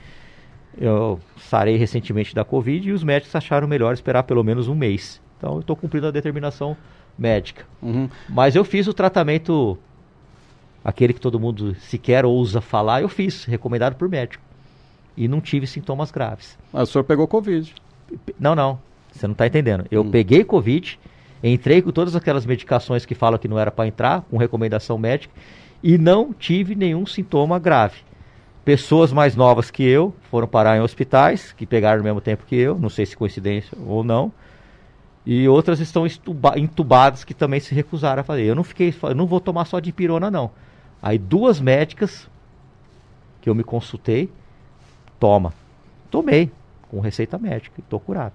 [0.81, 5.21] eu sarei recentemente da Covid e os médicos acharam melhor esperar pelo menos um mês.
[5.37, 6.77] Então eu estou cumprindo a determinação
[7.19, 7.65] médica.
[7.83, 8.09] Uhum.
[8.29, 9.77] Mas eu fiz o tratamento
[10.85, 14.43] aquele que todo mundo sequer ousa falar, eu fiz, recomendado por médico.
[15.17, 16.59] E não tive sintomas graves.
[16.73, 17.75] Mas o senhor pegou Covid?
[18.39, 18.79] Não, não.
[19.13, 19.85] Você não está entendendo.
[19.91, 20.11] Eu hum.
[20.11, 20.99] peguei Covid,
[21.43, 25.35] entrei com todas aquelas medicações que falam que não era para entrar, com recomendação médica,
[25.83, 27.97] e não tive nenhum sintoma grave.
[28.65, 32.57] Pessoas mais novas que eu foram parar em hospitais, que pegaram no mesmo tempo que
[32.57, 34.31] eu, não sei se coincidência ou não.
[35.25, 36.07] E outras estão
[36.57, 38.45] entubadas que também se recusaram a fazer.
[38.45, 40.51] Eu não fiquei, eu não vou tomar só de pirona não.
[41.03, 42.29] Aí duas médicas
[43.41, 44.31] que eu me consultei,
[45.19, 45.53] toma.
[46.11, 46.51] Tomei,
[46.91, 48.35] com receita médica, e estou curado.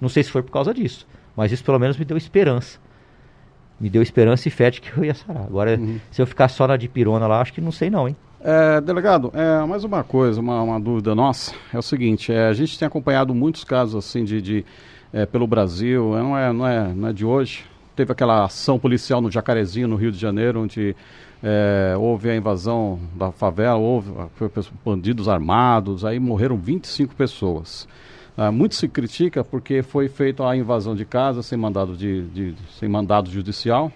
[0.00, 2.78] Não sei se foi por causa disso, mas isso pelo menos me deu esperança.
[3.80, 5.44] Me deu esperança e fé de que eu ia sarar.
[5.44, 6.00] Agora, uhum.
[6.10, 8.16] se eu ficar só na dipirona lá, acho que não sei não, hein?
[8.40, 12.52] É, delegado, é, mais uma coisa, uma, uma dúvida nossa, é o seguinte, é, a
[12.52, 14.64] gente tem acompanhado muitos casos assim de, de
[15.12, 17.64] é, pelo Brasil, é, não é, não, é, não é de hoje,
[17.96, 20.94] teve aquela ação policial no Jacarezinho, no Rio de Janeiro, onde
[21.42, 24.10] é, houve a invasão da favela, houve
[24.84, 27.88] bandidos armados, aí morreram 25 pessoas.
[28.36, 32.54] Uh, muito se critica porque foi feita a invasão de casa sem mandado, de, de
[32.78, 33.90] sem mandado judicial,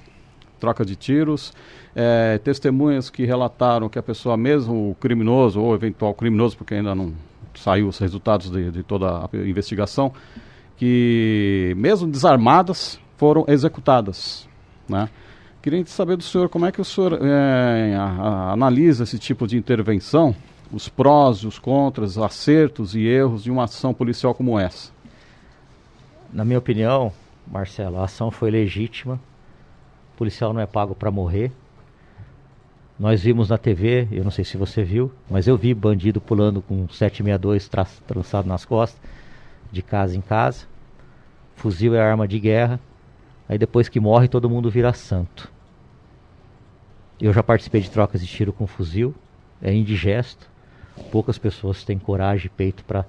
[0.59, 1.52] troca de tiros,
[1.94, 6.94] é, testemunhas que relataram que a pessoa, mesmo o criminoso ou eventual criminoso, porque ainda
[6.94, 7.12] não
[7.55, 10.12] saiu os resultados de, de toda a investigação,
[10.76, 14.48] que mesmo desarmadas foram executadas,
[14.88, 15.09] né?
[15.62, 19.46] Queria saber do senhor como é que o senhor é, a, a, analisa esse tipo
[19.46, 20.35] de intervenção,
[20.72, 24.90] os prós, os contras, acertos e erros de uma ação policial como essa.
[26.33, 27.12] Na minha opinião,
[27.46, 29.20] Marcelo, a ação foi legítima.
[30.14, 31.53] O policial não é pago para morrer.
[32.98, 36.61] Nós vimos na TV, eu não sei se você viu, mas eu vi bandido pulando
[36.61, 39.01] com 762 tra trançado nas costas,
[39.70, 40.66] de casa em casa.
[41.55, 42.81] Fuzil é arma de guerra.
[43.48, 45.51] Aí depois que morre, todo mundo vira santo.
[47.22, 49.14] Eu já participei de trocas de tiro com fuzil,
[49.62, 50.50] é indigesto.
[51.12, 53.06] Poucas pessoas têm coragem e peito para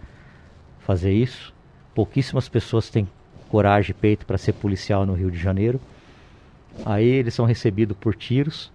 [0.82, 1.52] fazer isso.
[1.95, 3.10] Pouquíssimas pessoas têm
[3.49, 5.82] coragem e peito para ser policial no Rio de Janeiro.
[6.86, 8.71] Aí eles são recebidos por tiros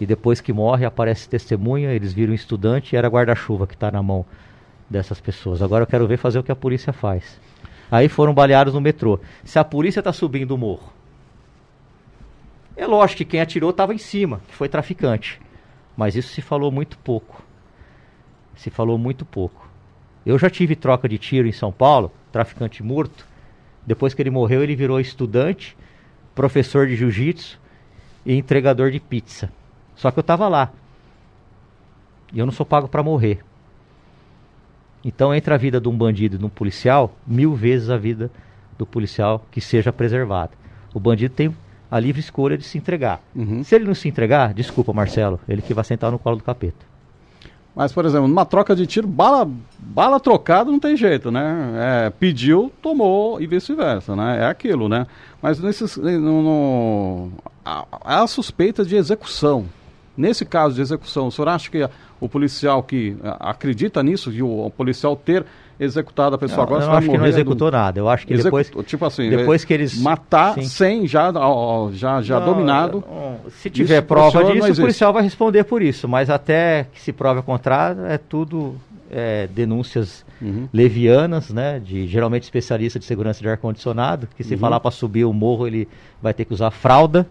[0.00, 4.02] e depois que morre aparece testemunha, eles viram estudante e era guarda-chuva que está na
[4.02, 4.26] mão
[4.90, 5.62] dessas pessoas.
[5.62, 7.40] Agora eu quero ver fazer o que a polícia faz.
[7.92, 9.20] Aí foram baleados no metrô.
[9.44, 10.92] Se a polícia está subindo o morro,
[12.76, 15.40] é lógico que quem atirou estava em cima, que foi traficante.
[15.96, 17.42] Mas isso se falou muito pouco.
[18.56, 19.68] Se falou muito pouco.
[20.26, 23.26] Eu já tive troca de tiro em São Paulo, traficante morto.
[23.86, 25.76] Depois que ele morreu, ele virou estudante,
[26.34, 27.60] professor de jiu-jitsu
[28.24, 29.52] e entregador de pizza.
[29.94, 30.72] Só que eu estava lá.
[32.32, 33.44] E eu não sou pago para morrer.
[35.04, 38.30] Então, entre a vida de um bandido e de um policial, mil vezes a vida
[38.78, 40.52] do policial que seja preservada.
[40.94, 41.54] O bandido tem
[41.94, 43.22] a livre escolha de se entregar.
[43.36, 43.62] Uhum.
[43.62, 46.84] Se ele não se entregar, desculpa, Marcelo, ele que vai sentar no colo do capeta.
[47.72, 52.06] Mas, por exemplo, numa troca de tiro, bala, bala trocada não tem jeito, né?
[52.06, 54.40] É, pediu, tomou e vice-versa, né?
[54.40, 55.06] É aquilo, né?
[55.40, 57.30] Mas nesses, no, no,
[57.64, 59.66] a, a suspeita de execução.
[60.16, 61.88] Nesse caso de execução, o senhor acha que
[62.20, 65.46] o policial que acredita nisso, de o, o policial ter
[65.78, 67.76] executado a pessoa não, agora eu acho que não executou do...
[67.76, 67.98] nada.
[67.98, 70.64] Eu acho que depois tipo assim, depois que eles matar sim.
[70.64, 71.32] sem já
[71.92, 73.04] já já não, dominado.
[73.50, 77.40] se tiver prova disso, o policial vai responder por isso, mas até que se prove
[77.40, 78.76] o contrário, é tudo
[79.10, 80.68] é, denúncias uhum.
[80.72, 84.60] levianas, né, de geralmente especialista de segurança de ar condicionado, que se uhum.
[84.60, 85.88] falar para subir o morro, ele
[86.20, 87.26] vai ter que usar fralda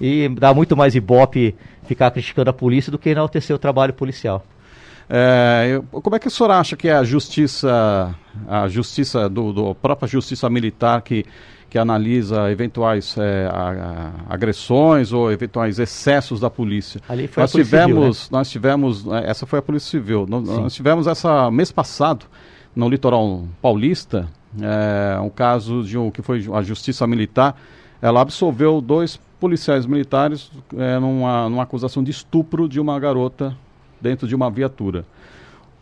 [0.00, 4.44] e dá muito mais ibope ficar criticando a polícia do que enaltecer o trabalho policial.
[5.08, 8.14] É, eu, como é que o senhor acha que é a justiça,
[8.48, 11.24] a justiça do, do própria justiça militar que,
[11.70, 17.00] que analisa eventuais é, a, a, agressões ou eventuais excessos da polícia?
[17.08, 18.38] Ali foi nós a polícia tivemos, civil, né?
[18.38, 20.26] nós tivemos, é, essa foi a polícia civil.
[20.28, 22.26] Nós, nós tivemos essa mês passado
[22.74, 24.28] no litoral paulista
[24.60, 27.56] é, um caso de um que foi a justiça militar.
[28.00, 33.56] Ela absolveu dois policiais militares é, numa, numa acusação de estupro de uma garota
[34.00, 35.04] dentro de uma viatura.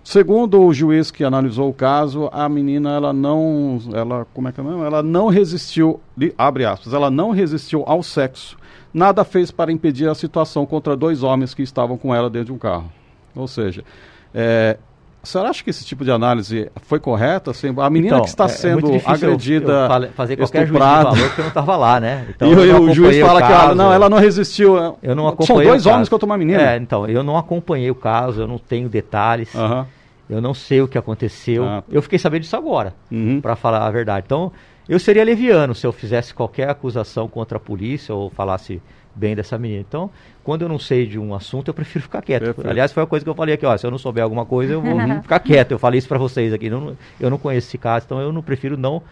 [0.03, 4.61] Segundo o juiz que analisou o caso, a menina ela não, ela como é que
[4.61, 4.65] é?
[4.65, 5.99] Ela não resistiu,
[6.37, 8.57] abre aspas, ela não resistiu ao sexo.
[8.93, 12.53] Nada fez para impedir a situação contra dois homens que estavam com ela dentro de
[12.53, 12.93] um carro.
[13.35, 13.83] Ou seja,
[14.35, 14.77] é,
[15.25, 17.51] a senhora acha que esse tipo de análise foi correta?
[17.51, 19.89] Assim, a menina então, que está é, é sendo é agredida.
[19.91, 21.11] Eu, eu fazer qualquer estuprada.
[21.11, 22.27] juízo de valor, porque eu não estava lá, né?
[22.35, 24.77] Então, e o, o juiz fala o que ela, não, ela não resistiu.
[25.03, 26.75] Eu não acompanhei São dois homens contra uma menina.
[26.75, 29.53] É, então, eu não acompanhei o caso, eu não tenho detalhes.
[29.55, 29.87] Uhum.
[30.29, 31.65] Eu não sei o que aconteceu.
[31.65, 31.83] Ah.
[31.91, 33.41] Eu fiquei sabendo disso agora, uhum.
[33.41, 34.25] para falar a verdade.
[34.27, 34.53] Então,
[34.87, 38.83] eu seria leviano se eu fizesse qualquer acusação contra a polícia ou falasse
[39.15, 39.85] bem dessa menina.
[39.87, 40.11] Então,
[40.43, 42.45] quando eu não sei de um assunto, eu prefiro ficar quieto.
[42.45, 42.69] Perfeito.
[42.69, 44.73] Aliás, foi a coisa que eu falei aqui, ó, se eu não souber alguma coisa,
[44.75, 45.73] eu vou ficar quieto.
[45.73, 46.69] Eu falei isso para vocês aqui.
[46.69, 49.03] Não, eu não conheço esse caso, então eu não prefiro não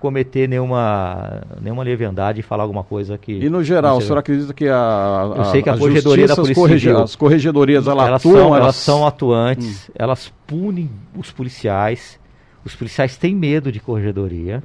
[0.00, 3.32] cometer nenhuma, nenhuma leviandade e falar alguma coisa que...
[3.34, 6.26] E no geral, o senhor acredita que a, a Eu sei que a, a corregedoria
[6.26, 8.34] da Polícia correge, Civil, As corregedorias, elas, elas atuam...
[8.34, 8.60] São, elas...
[8.62, 9.92] elas são atuantes, hum.
[9.94, 12.18] elas punem os policiais.
[12.64, 14.60] Os policiais têm medo de corregedoria.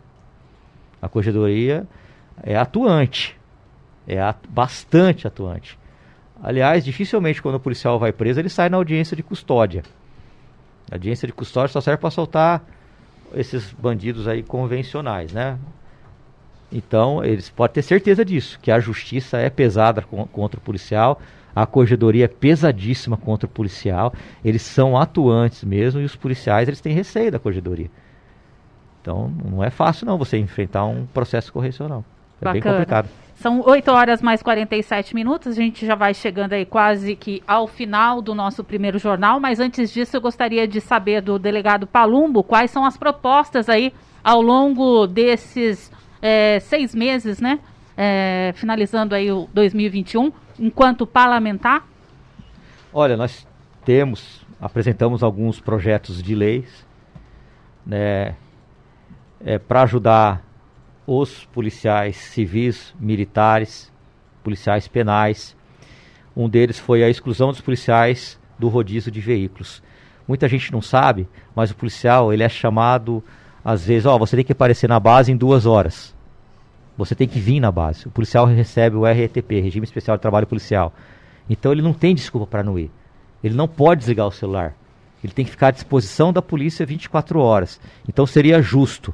[1.00, 1.86] A corregedoria
[2.42, 3.37] é atuante
[4.08, 5.78] é atu bastante atuante.
[6.42, 9.84] Aliás, dificilmente quando o policial vai preso, ele sai na audiência de custódia.
[10.90, 12.64] A audiência de custódia só serve para soltar
[13.34, 15.58] esses bandidos aí convencionais, né?
[16.72, 21.20] Então, eles podem ter certeza disso, que a justiça é pesada contra o policial,
[21.56, 26.82] a corregedoria é pesadíssima contra o policial, eles são atuantes mesmo e os policiais eles
[26.82, 27.90] têm receio da corregedoria.
[29.02, 32.04] Então, não é fácil não você enfrentar um processo correcional.
[32.42, 32.54] É Bacana.
[32.54, 33.10] bem complicado.
[33.38, 35.52] São 8 horas mais 47 minutos.
[35.54, 39.40] A gente já vai chegando aí quase que ao final do nosso primeiro jornal.
[39.40, 43.94] Mas antes disso, eu gostaria de saber do delegado Palumbo quais são as propostas aí
[44.24, 47.60] ao longo desses é, seis meses, né?
[47.96, 51.86] É, finalizando aí o 2021, enquanto parlamentar.
[52.92, 53.48] Olha, nós
[53.86, 56.88] temos, apresentamos alguns projetos de leis,
[57.86, 58.36] né?
[59.46, 60.47] É, para ajudar
[61.08, 63.92] os policiais civis, militares,
[64.44, 65.56] policiais penais.
[66.36, 69.82] Um deles foi a exclusão dos policiais do rodízio de veículos.
[70.28, 73.24] Muita gente não sabe, mas o policial ele é chamado
[73.64, 76.16] às vezes, ó, oh, você tem que aparecer na base em duas horas.
[76.98, 78.08] Você tem que vir na base.
[78.08, 80.94] O policial recebe o RETP, Regime Especial de Trabalho Policial.
[81.50, 82.92] Então ele não tem desculpa para não ir.
[83.44, 84.74] Ele não pode desligar o celular.
[85.24, 87.80] Ele tem que ficar à disposição da polícia 24 horas.
[88.08, 89.14] Então seria justo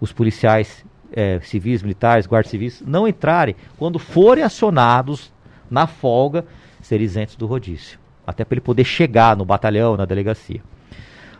[0.00, 5.32] os policiais é, civis, militares, guardas civis, não entrarem quando forem acionados
[5.70, 6.44] na folga,
[6.80, 7.98] ser isentos do rodízio.
[8.26, 10.62] Até para ele poder chegar no batalhão, na delegacia.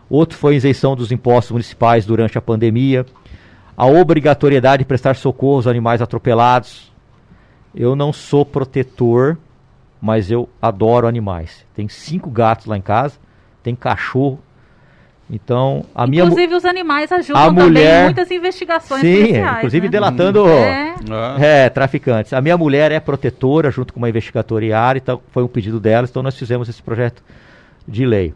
[0.08, 3.06] Outro foi a isenção dos impostos municipais durante a pandemia.
[3.76, 6.92] A obrigatoriedade de prestar socorro aos animais atropelados.
[7.74, 9.38] Eu não sou protetor,
[10.00, 11.64] mas eu adoro animais.
[11.74, 13.18] Tem cinco gatos lá em casa,
[13.62, 14.40] tem cachorro,
[15.32, 19.14] então, a inclusive, minha Inclusive os animais ajudam a mulher, também em muitas investigações sim,
[19.14, 19.56] policiais.
[19.58, 19.90] inclusive né?
[19.90, 20.94] delatando é.
[21.38, 22.32] É, traficantes.
[22.32, 26.06] A minha mulher é protetora junto com uma investigadora IAR, então foi um pedido dela,
[26.10, 27.22] então nós fizemos esse projeto
[27.86, 28.34] de lei.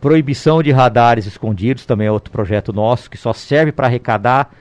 [0.00, 4.52] Proibição de radares escondidos também é outro projeto nosso que só serve para arrecadar,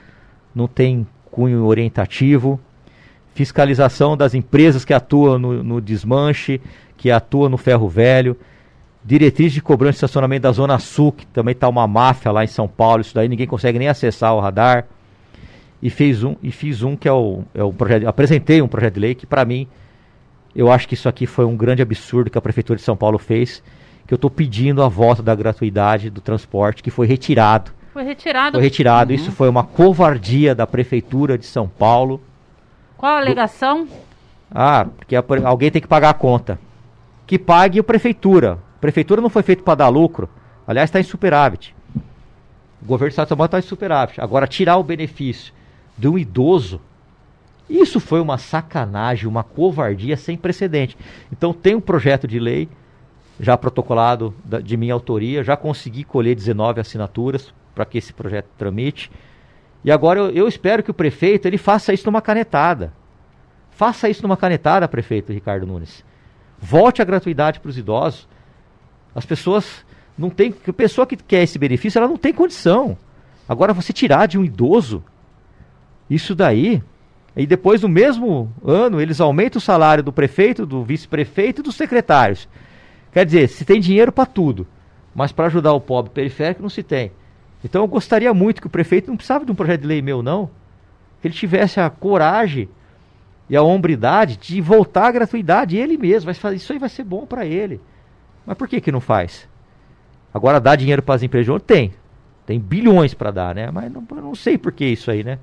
[0.55, 2.59] não tem cunho orientativo.
[3.35, 6.59] Fiscalização das empresas que atuam no, no desmanche,
[6.97, 8.35] que atuam no ferro velho
[9.07, 12.47] diretriz de cobrança de estacionamento da Zona Sul, que também está uma máfia lá em
[12.47, 14.85] São Paulo, isso daí ninguém consegue nem acessar o radar.
[15.81, 18.95] E fez um, e fiz um que é o, é o projeto, apresentei um projeto
[18.95, 19.65] de lei que para mim
[20.53, 23.17] eu acho que isso aqui foi um grande absurdo que a prefeitura de São Paulo
[23.17, 23.63] fez,
[24.05, 27.71] que eu estou pedindo a volta da gratuidade do transporte que foi retirado.
[27.93, 28.57] Foi retirado.
[28.57, 29.11] Foi retirado.
[29.11, 29.15] Uhum.
[29.15, 32.19] Isso foi uma covardia da prefeitura de São Paulo.
[32.97, 33.85] Qual a alegação?
[33.85, 33.91] Do...
[34.51, 36.59] Ah, porque a, alguém tem que pagar a conta.
[37.25, 38.66] Que pague a prefeitura.
[38.79, 40.29] Prefeitura não foi feito para dar lucro.
[40.65, 41.75] Aliás, está em superávit.
[42.81, 44.21] O governo do Estado de São Paulo está em superávit.
[44.21, 45.53] Agora, tirar o benefício
[45.97, 46.79] de um idoso,
[47.69, 50.97] isso foi uma sacanagem, uma covardia sem precedente.
[51.31, 52.69] Então, tem um projeto de lei
[53.39, 59.11] já protocolado de minha autoria, já consegui colher 19 assinaturas para que esse projeto tramite.
[59.83, 62.91] E agora eu, eu, espero que o prefeito ele faça isso numa canetada.
[63.69, 66.03] Faça isso numa canetada, prefeito Ricardo Nunes.
[66.59, 68.27] Volte a gratuidade para os idosos.
[69.17, 69.83] As pessoas
[70.15, 70.53] não têm.
[70.67, 72.95] A pessoa que quer esse benefício, ela não tem condição.
[73.49, 75.03] Agora, você tirar de um idoso,
[76.07, 76.83] isso daí.
[77.35, 81.75] E depois, no mesmo ano, eles aumentam o salário do prefeito, do vice-prefeito e dos
[81.75, 82.47] secretários.
[83.11, 84.67] Quer dizer, se tem dinheiro para tudo,
[85.15, 87.11] mas para ajudar o pobre periférico não se tem.
[87.63, 90.21] Então eu gostaria muito que o prefeito não precisava de um projeto de lei meu,
[90.21, 90.47] não.
[91.21, 92.69] Que ele tivesse a coragem
[93.49, 96.29] e a hombridade de voltar à gratuidade ele mesmo.
[96.29, 97.81] Isso aí vai ser bom para ele.
[98.47, 99.47] Mas por que que não faz?
[100.33, 101.61] Agora dá dinheiro para as empresas?
[101.63, 101.93] Tem.
[102.45, 103.69] Tem bilhões para dar, né?
[103.69, 105.37] Mas não, não sei por que isso aí, né?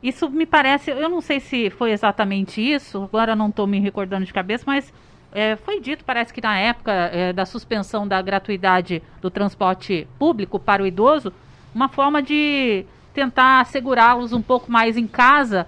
[0.00, 4.24] Isso me parece, eu não sei se foi exatamente isso, agora não estou me recordando
[4.24, 4.94] de cabeça, mas
[5.32, 10.60] é, foi dito, parece que na época é, da suspensão da gratuidade do transporte público
[10.60, 11.32] para o idoso,
[11.74, 15.66] uma forma de tentar segurá-los um pouco mais em casa,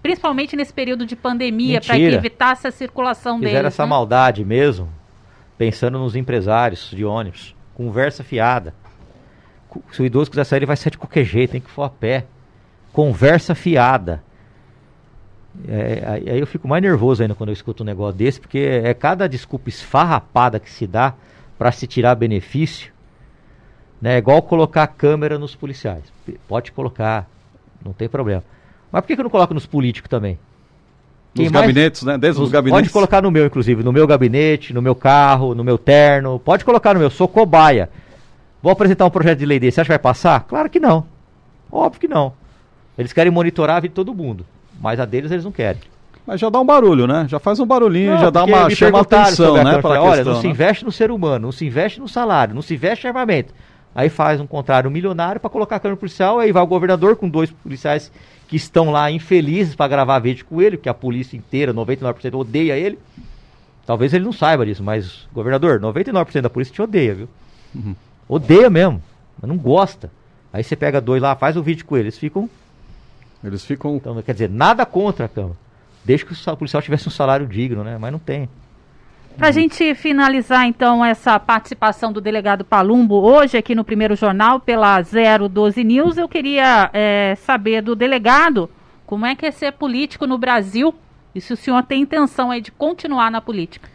[0.00, 3.50] principalmente nesse período de pandemia, para que evitasse a circulação Fizeram deles.
[3.50, 3.88] Fizeram essa né?
[3.88, 5.01] maldade mesmo
[5.56, 7.54] pensando nos empresários de ônibus.
[7.74, 8.74] Conversa fiada.
[9.92, 11.90] Se o idoso quiser sair, ele vai sair de qualquer jeito, tem que for a
[11.90, 12.26] pé.
[12.92, 14.22] Conversa fiada.
[15.68, 18.94] É, aí eu fico mais nervoso ainda quando eu escuto um negócio desse, porque é
[18.94, 21.14] cada desculpa esfarrapada que se dá
[21.58, 22.92] para se tirar benefício.
[24.00, 24.14] Né?
[24.14, 26.04] É igual colocar câmera nos policiais.
[26.48, 27.28] Pode colocar,
[27.84, 28.42] não tem problema.
[28.90, 30.38] Mas por que, que eu não coloco nos políticos também?
[31.34, 32.18] Nos mais, gabinetes, né?
[32.18, 32.82] Desde os gabinetes.
[32.82, 36.38] Pode colocar no meu, inclusive, no meu gabinete, no meu carro, no meu terno.
[36.38, 37.88] Pode colocar no meu, sou cobaia.
[38.62, 40.44] Vou apresentar um projeto de lei desse, você acha que vai passar?
[40.44, 41.04] Claro que não.
[41.70, 42.32] Óbvio que não.
[42.96, 44.44] Eles querem monitorar a vida de todo mundo.
[44.80, 45.80] Mas a deles eles não querem.
[46.26, 47.26] Mas já dá um barulho, né?
[47.28, 49.80] Já faz um barulhinho, não, já dá uma chama atenção, né?
[49.80, 50.40] Pra olha, questão, não né?
[50.40, 53.52] se investe no ser humano, não se investe no salário, não se investe em armamento.
[53.94, 57.28] Aí faz um contrário milionário para colocar a câmera policial, aí vai o governador com
[57.28, 58.12] dois policiais
[58.52, 62.76] que estão lá infelizes para gravar vídeo com ele, que a polícia inteira, 99% odeia
[62.76, 62.98] ele.
[63.86, 67.28] Talvez ele não saiba disso, mas, governador, 99% da polícia te odeia, viu?
[67.74, 67.96] Uhum.
[68.28, 69.02] Odeia mesmo,
[69.40, 70.10] mas não gosta.
[70.52, 72.46] Aí você pega dois lá, faz o vídeo com eles, ficam.
[73.42, 73.96] Eles ficam.
[73.96, 75.56] Então, quer dizer, nada contra a Câmara.
[76.04, 77.96] Desde que o policial tivesse um salário digno, né?
[77.96, 78.50] Mas não tem.
[79.36, 84.60] Para a gente finalizar, então, essa participação do delegado Palumbo hoje aqui no primeiro jornal
[84.60, 88.70] pela 012 News, eu queria é, saber do delegado
[89.06, 90.94] como é que é ser político no Brasil
[91.34, 93.88] e se o senhor tem intenção aí de continuar na política.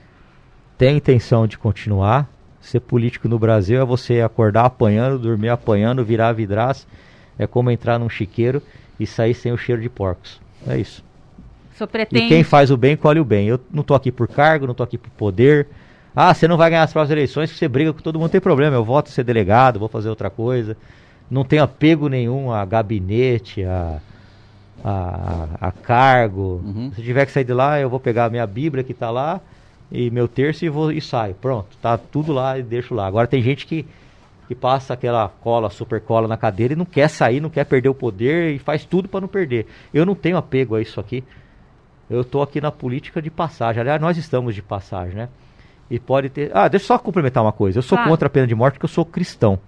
[0.77, 2.27] Tem intenção de continuar.
[2.59, 6.85] Ser político no Brasil é você acordar apanhando, dormir apanhando, virar vidraça.
[7.39, 8.61] É como entrar num chiqueiro
[8.99, 10.41] e sair sem o cheiro de porcos.
[10.67, 11.06] É isso.
[11.85, 12.25] Pretende...
[12.25, 13.47] E quem faz o bem, colhe o bem.
[13.47, 15.67] Eu não tô aqui por cargo, não tô aqui por poder.
[16.15, 18.41] Ah, você não vai ganhar as próximas eleições, você briga com todo mundo, não tem
[18.41, 18.75] problema.
[18.75, 20.75] Eu voto ser delegado, vou fazer outra coisa.
[21.29, 23.99] Não tenho apego nenhum a gabinete, a,
[24.83, 26.61] a, a cargo.
[26.65, 26.91] Uhum.
[26.95, 29.41] Se tiver que sair de lá, eu vou pegar a minha Bíblia que está lá
[29.91, 31.35] e meu terço e, vou, e saio.
[31.35, 33.05] Pronto, tá tudo lá e deixo lá.
[33.05, 33.85] Agora tem gente que,
[34.47, 37.89] que passa aquela cola, super cola na cadeira e não quer sair, não quer perder
[37.89, 39.67] o poder e faz tudo para não perder.
[39.93, 41.23] Eu não tenho apego a isso aqui.
[42.09, 43.81] Eu estou aqui na política de passagem.
[43.81, 45.29] Aliás, nós estamos de passagem, né?
[45.89, 46.51] E pode ter.
[46.53, 47.79] Ah, deixa eu só complementar uma coisa.
[47.79, 48.03] Eu sou ah.
[48.05, 49.59] contra a pena de morte porque eu sou cristão.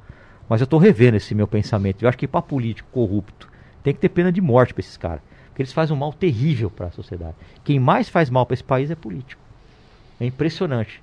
[0.48, 2.04] Mas eu estou revendo esse meu pensamento.
[2.04, 3.48] Eu acho que para político corrupto
[3.84, 5.22] tem que ter pena de morte para esses caras.
[5.48, 7.36] Porque eles fazem um mal terrível para a sociedade.
[7.64, 9.42] Quem mais faz mal para esse país é político.
[10.20, 11.02] É impressionante.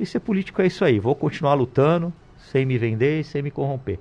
[0.00, 0.98] E ser político é isso aí.
[0.98, 2.12] Vou continuar lutando,
[2.50, 3.98] sem me vender e sem me corromper.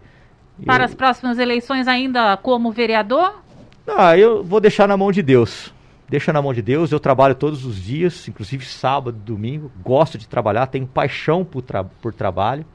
[0.65, 0.85] Para eu...
[0.85, 3.41] as próximas eleições, ainda como vereador?
[3.87, 5.73] Ah, eu vou deixar na mão de Deus
[6.11, 6.91] deixa na mão de Deus.
[6.91, 9.71] Eu trabalho todos os dias, inclusive sábado, domingo.
[9.81, 12.65] Gosto de trabalhar, tenho paixão por, tra por trabalho.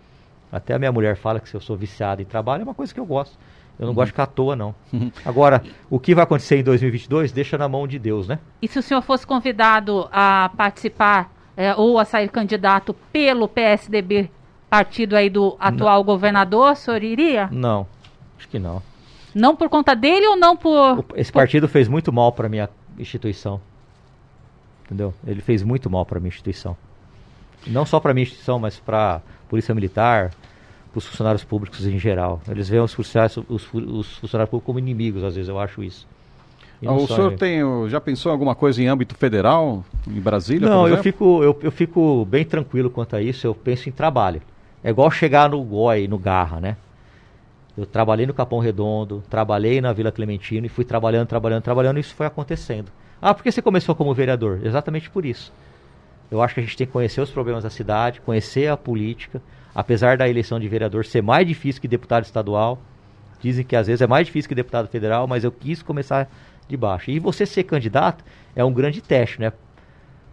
[0.51, 2.95] Até a minha mulher fala que se eu sou viciado em trabalho, é uma coisa
[2.95, 3.37] que eu gosto.
[3.79, 3.95] Eu não uhum.
[3.95, 4.75] gosto de ficar à toa, não.
[4.91, 5.13] Uhum.
[5.23, 8.39] Agora, o que vai acontecer em 2022, deixa na mão de Deus, né?
[8.63, 14.31] E se o senhor fosse convidado a participar é, ou a sair candidato pelo PSDB,
[14.71, 16.05] partido aí do atual não.
[16.05, 17.51] governador, o senhor iria?
[17.53, 17.87] Não,
[18.39, 18.83] acho que não.
[19.35, 21.05] Não por conta dele ou não por...
[21.15, 23.61] Esse partido fez muito mal para minha instituição.
[24.85, 25.13] Entendeu?
[25.27, 26.77] Ele fez muito mal para minha instituição.
[27.67, 30.31] Não só para minha instituição, mas para polícia militar,
[30.93, 32.41] para os funcionários públicos em geral.
[32.49, 36.07] Eles veem os funcionários, os, os funcionários públicos como inimigos, às vezes eu acho isso.
[36.85, 40.69] Ah, o senhor tem, já pensou em alguma coisa em âmbito federal, em Brasília?
[40.69, 43.47] Não, eu fico, eu, eu fico bem tranquilo quanto a isso.
[43.47, 44.43] Eu penso em trabalho.
[44.85, 46.77] É igual chegar no GOI, no Garra, né?
[47.77, 52.01] Eu trabalhei no Capão Redondo, trabalhei na Vila Clementino e fui trabalhando, trabalhando, trabalhando e
[52.01, 52.91] isso foi acontecendo.
[53.21, 54.61] Ah, por que você começou como vereador?
[54.65, 55.53] Exatamente por isso.
[56.31, 59.43] Eu acho que a gente tem que conhecer os problemas da cidade, conhecer a política,
[59.75, 62.79] apesar da eleição de vereador ser mais difícil que deputado estadual.
[63.41, 66.31] Dizem que às vezes é mais difícil que deputado federal, mas eu quis começar
[66.67, 67.11] de baixo.
[67.11, 68.25] E você ser candidato
[68.55, 69.53] é um grande teste, né?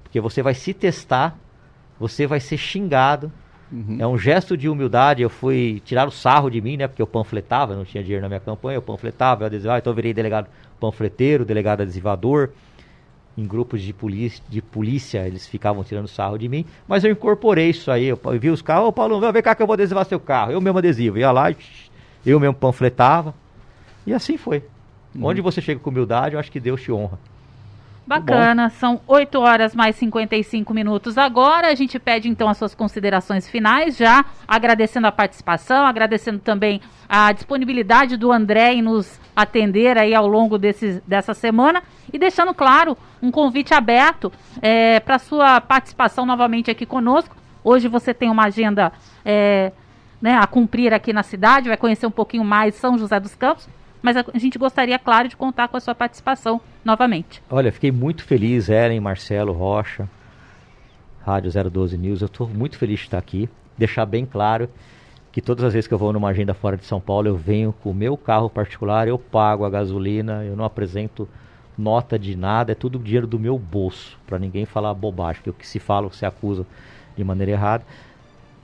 [0.02, 1.38] Porque você vai se testar,
[2.00, 3.32] você vai ser xingado,
[3.74, 3.98] Uhum.
[4.00, 5.24] É um gesto de humildade.
[5.24, 6.88] Eu fui tirar o sarro de mim, né?
[6.88, 9.96] Porque eu panfletava, não tinha dinheiro na minha campanha, eu panfletava, eu adesivava, então eu
[9.96, 10.48] virei delegado
[10.80, 12.50] panfleteiro, delegado adesivador.
[13.36, 17.72] Em grupos de polícia, de polícia, eles ficavam tirando sarro de mim, mas eu incorporei
[17.72, 18.06] isso aí.
[18.06, 20.52] Eu, vi os carros, ô Paulo, vem cá que eu vou adesivar seu carro.
[20.52, 21.18] Eu mesmo adesivo.
[21.18, 21.52] Ia lá,
[22.24, 23.34] eu mesmo panfletava.
[24.06, 24.64] E assim foi.
[25.16, 25.26] Uhum.
[25.26, 27.18] Onde você chega com humildade, eu acho que Deus te honra.
[28.06, 31.70] Bacana, são 8 horas mais 55 minutos agora.
[31.70, 37.32] A gente pede então as suas considerações finais, já agradecendo a participação, agradecendo também a
[37.32, 41.82] disponibilidade do André em nos atender aí ao longo desse, dessa semana
[42.12, 44.32] e deixando claro um convite aberto
[44.62, 47.36] é, para sua participação novamente aqui conosco.
[47.64, 48.92] Hoje você tem uma agenda
[49.24, 49.72] é,
[50.22, 53.68] né, a cumprir aqui na cidade, vai conhecer um pouquinho mais São José dos Campos
[54.04, 57.42] mas a gente gostaria, claro, de contar com a sua participação novamente.
[57.50, 60.10] Olha, fiquei muito feliz, Ellen, Marcelo, Rocha,
[61.26, 62.22] Rádio 012 News.
[62.22, 63.50] Eu estou muito feliz de estar aqui.
[63.78, 64.70] Deixar bem claro
[65.32, 67.74] que todas as vezes que eu vou numa agenda fora de São Paulo, eu venho
[67.82, 71.28] com o meu carro particular, eu pago a gasolina, eu não apresento
[71.78, 75.54] nota de nada, é tudo dinheiro do meu bolso, para ninguém falar bobagem, porque o
[75.54, 76.68] que se fala, se acusa
[77.18, 77.84] de maneira errada,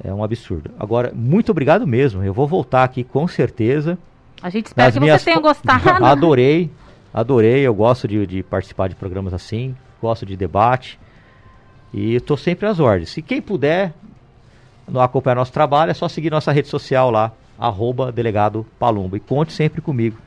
[0.03, 0.69] é um absurdo.
[0.77, 3.97] Agora, muito obrigado mesmo, eu vou voltar aqui com certeza.
[4.41, 5.89] A gente espera que você tenha gostado.
[6.05, 6.71] adorei,
[7.13, 7.61] adorei.
[7.61, 10.99] Eu gosto de, de, participar de programas assim, gosto de debate.
[11.93, 13.09] E estou sempre às ordens.
[13.09, 13.93] Se quem puder
[14.87, 19.17] não acompanhar nosso trabalho, é só seguir nossa rede social lá, arroba delegado Palumbo.
[19.17, 20.17] E conte sempre comigo.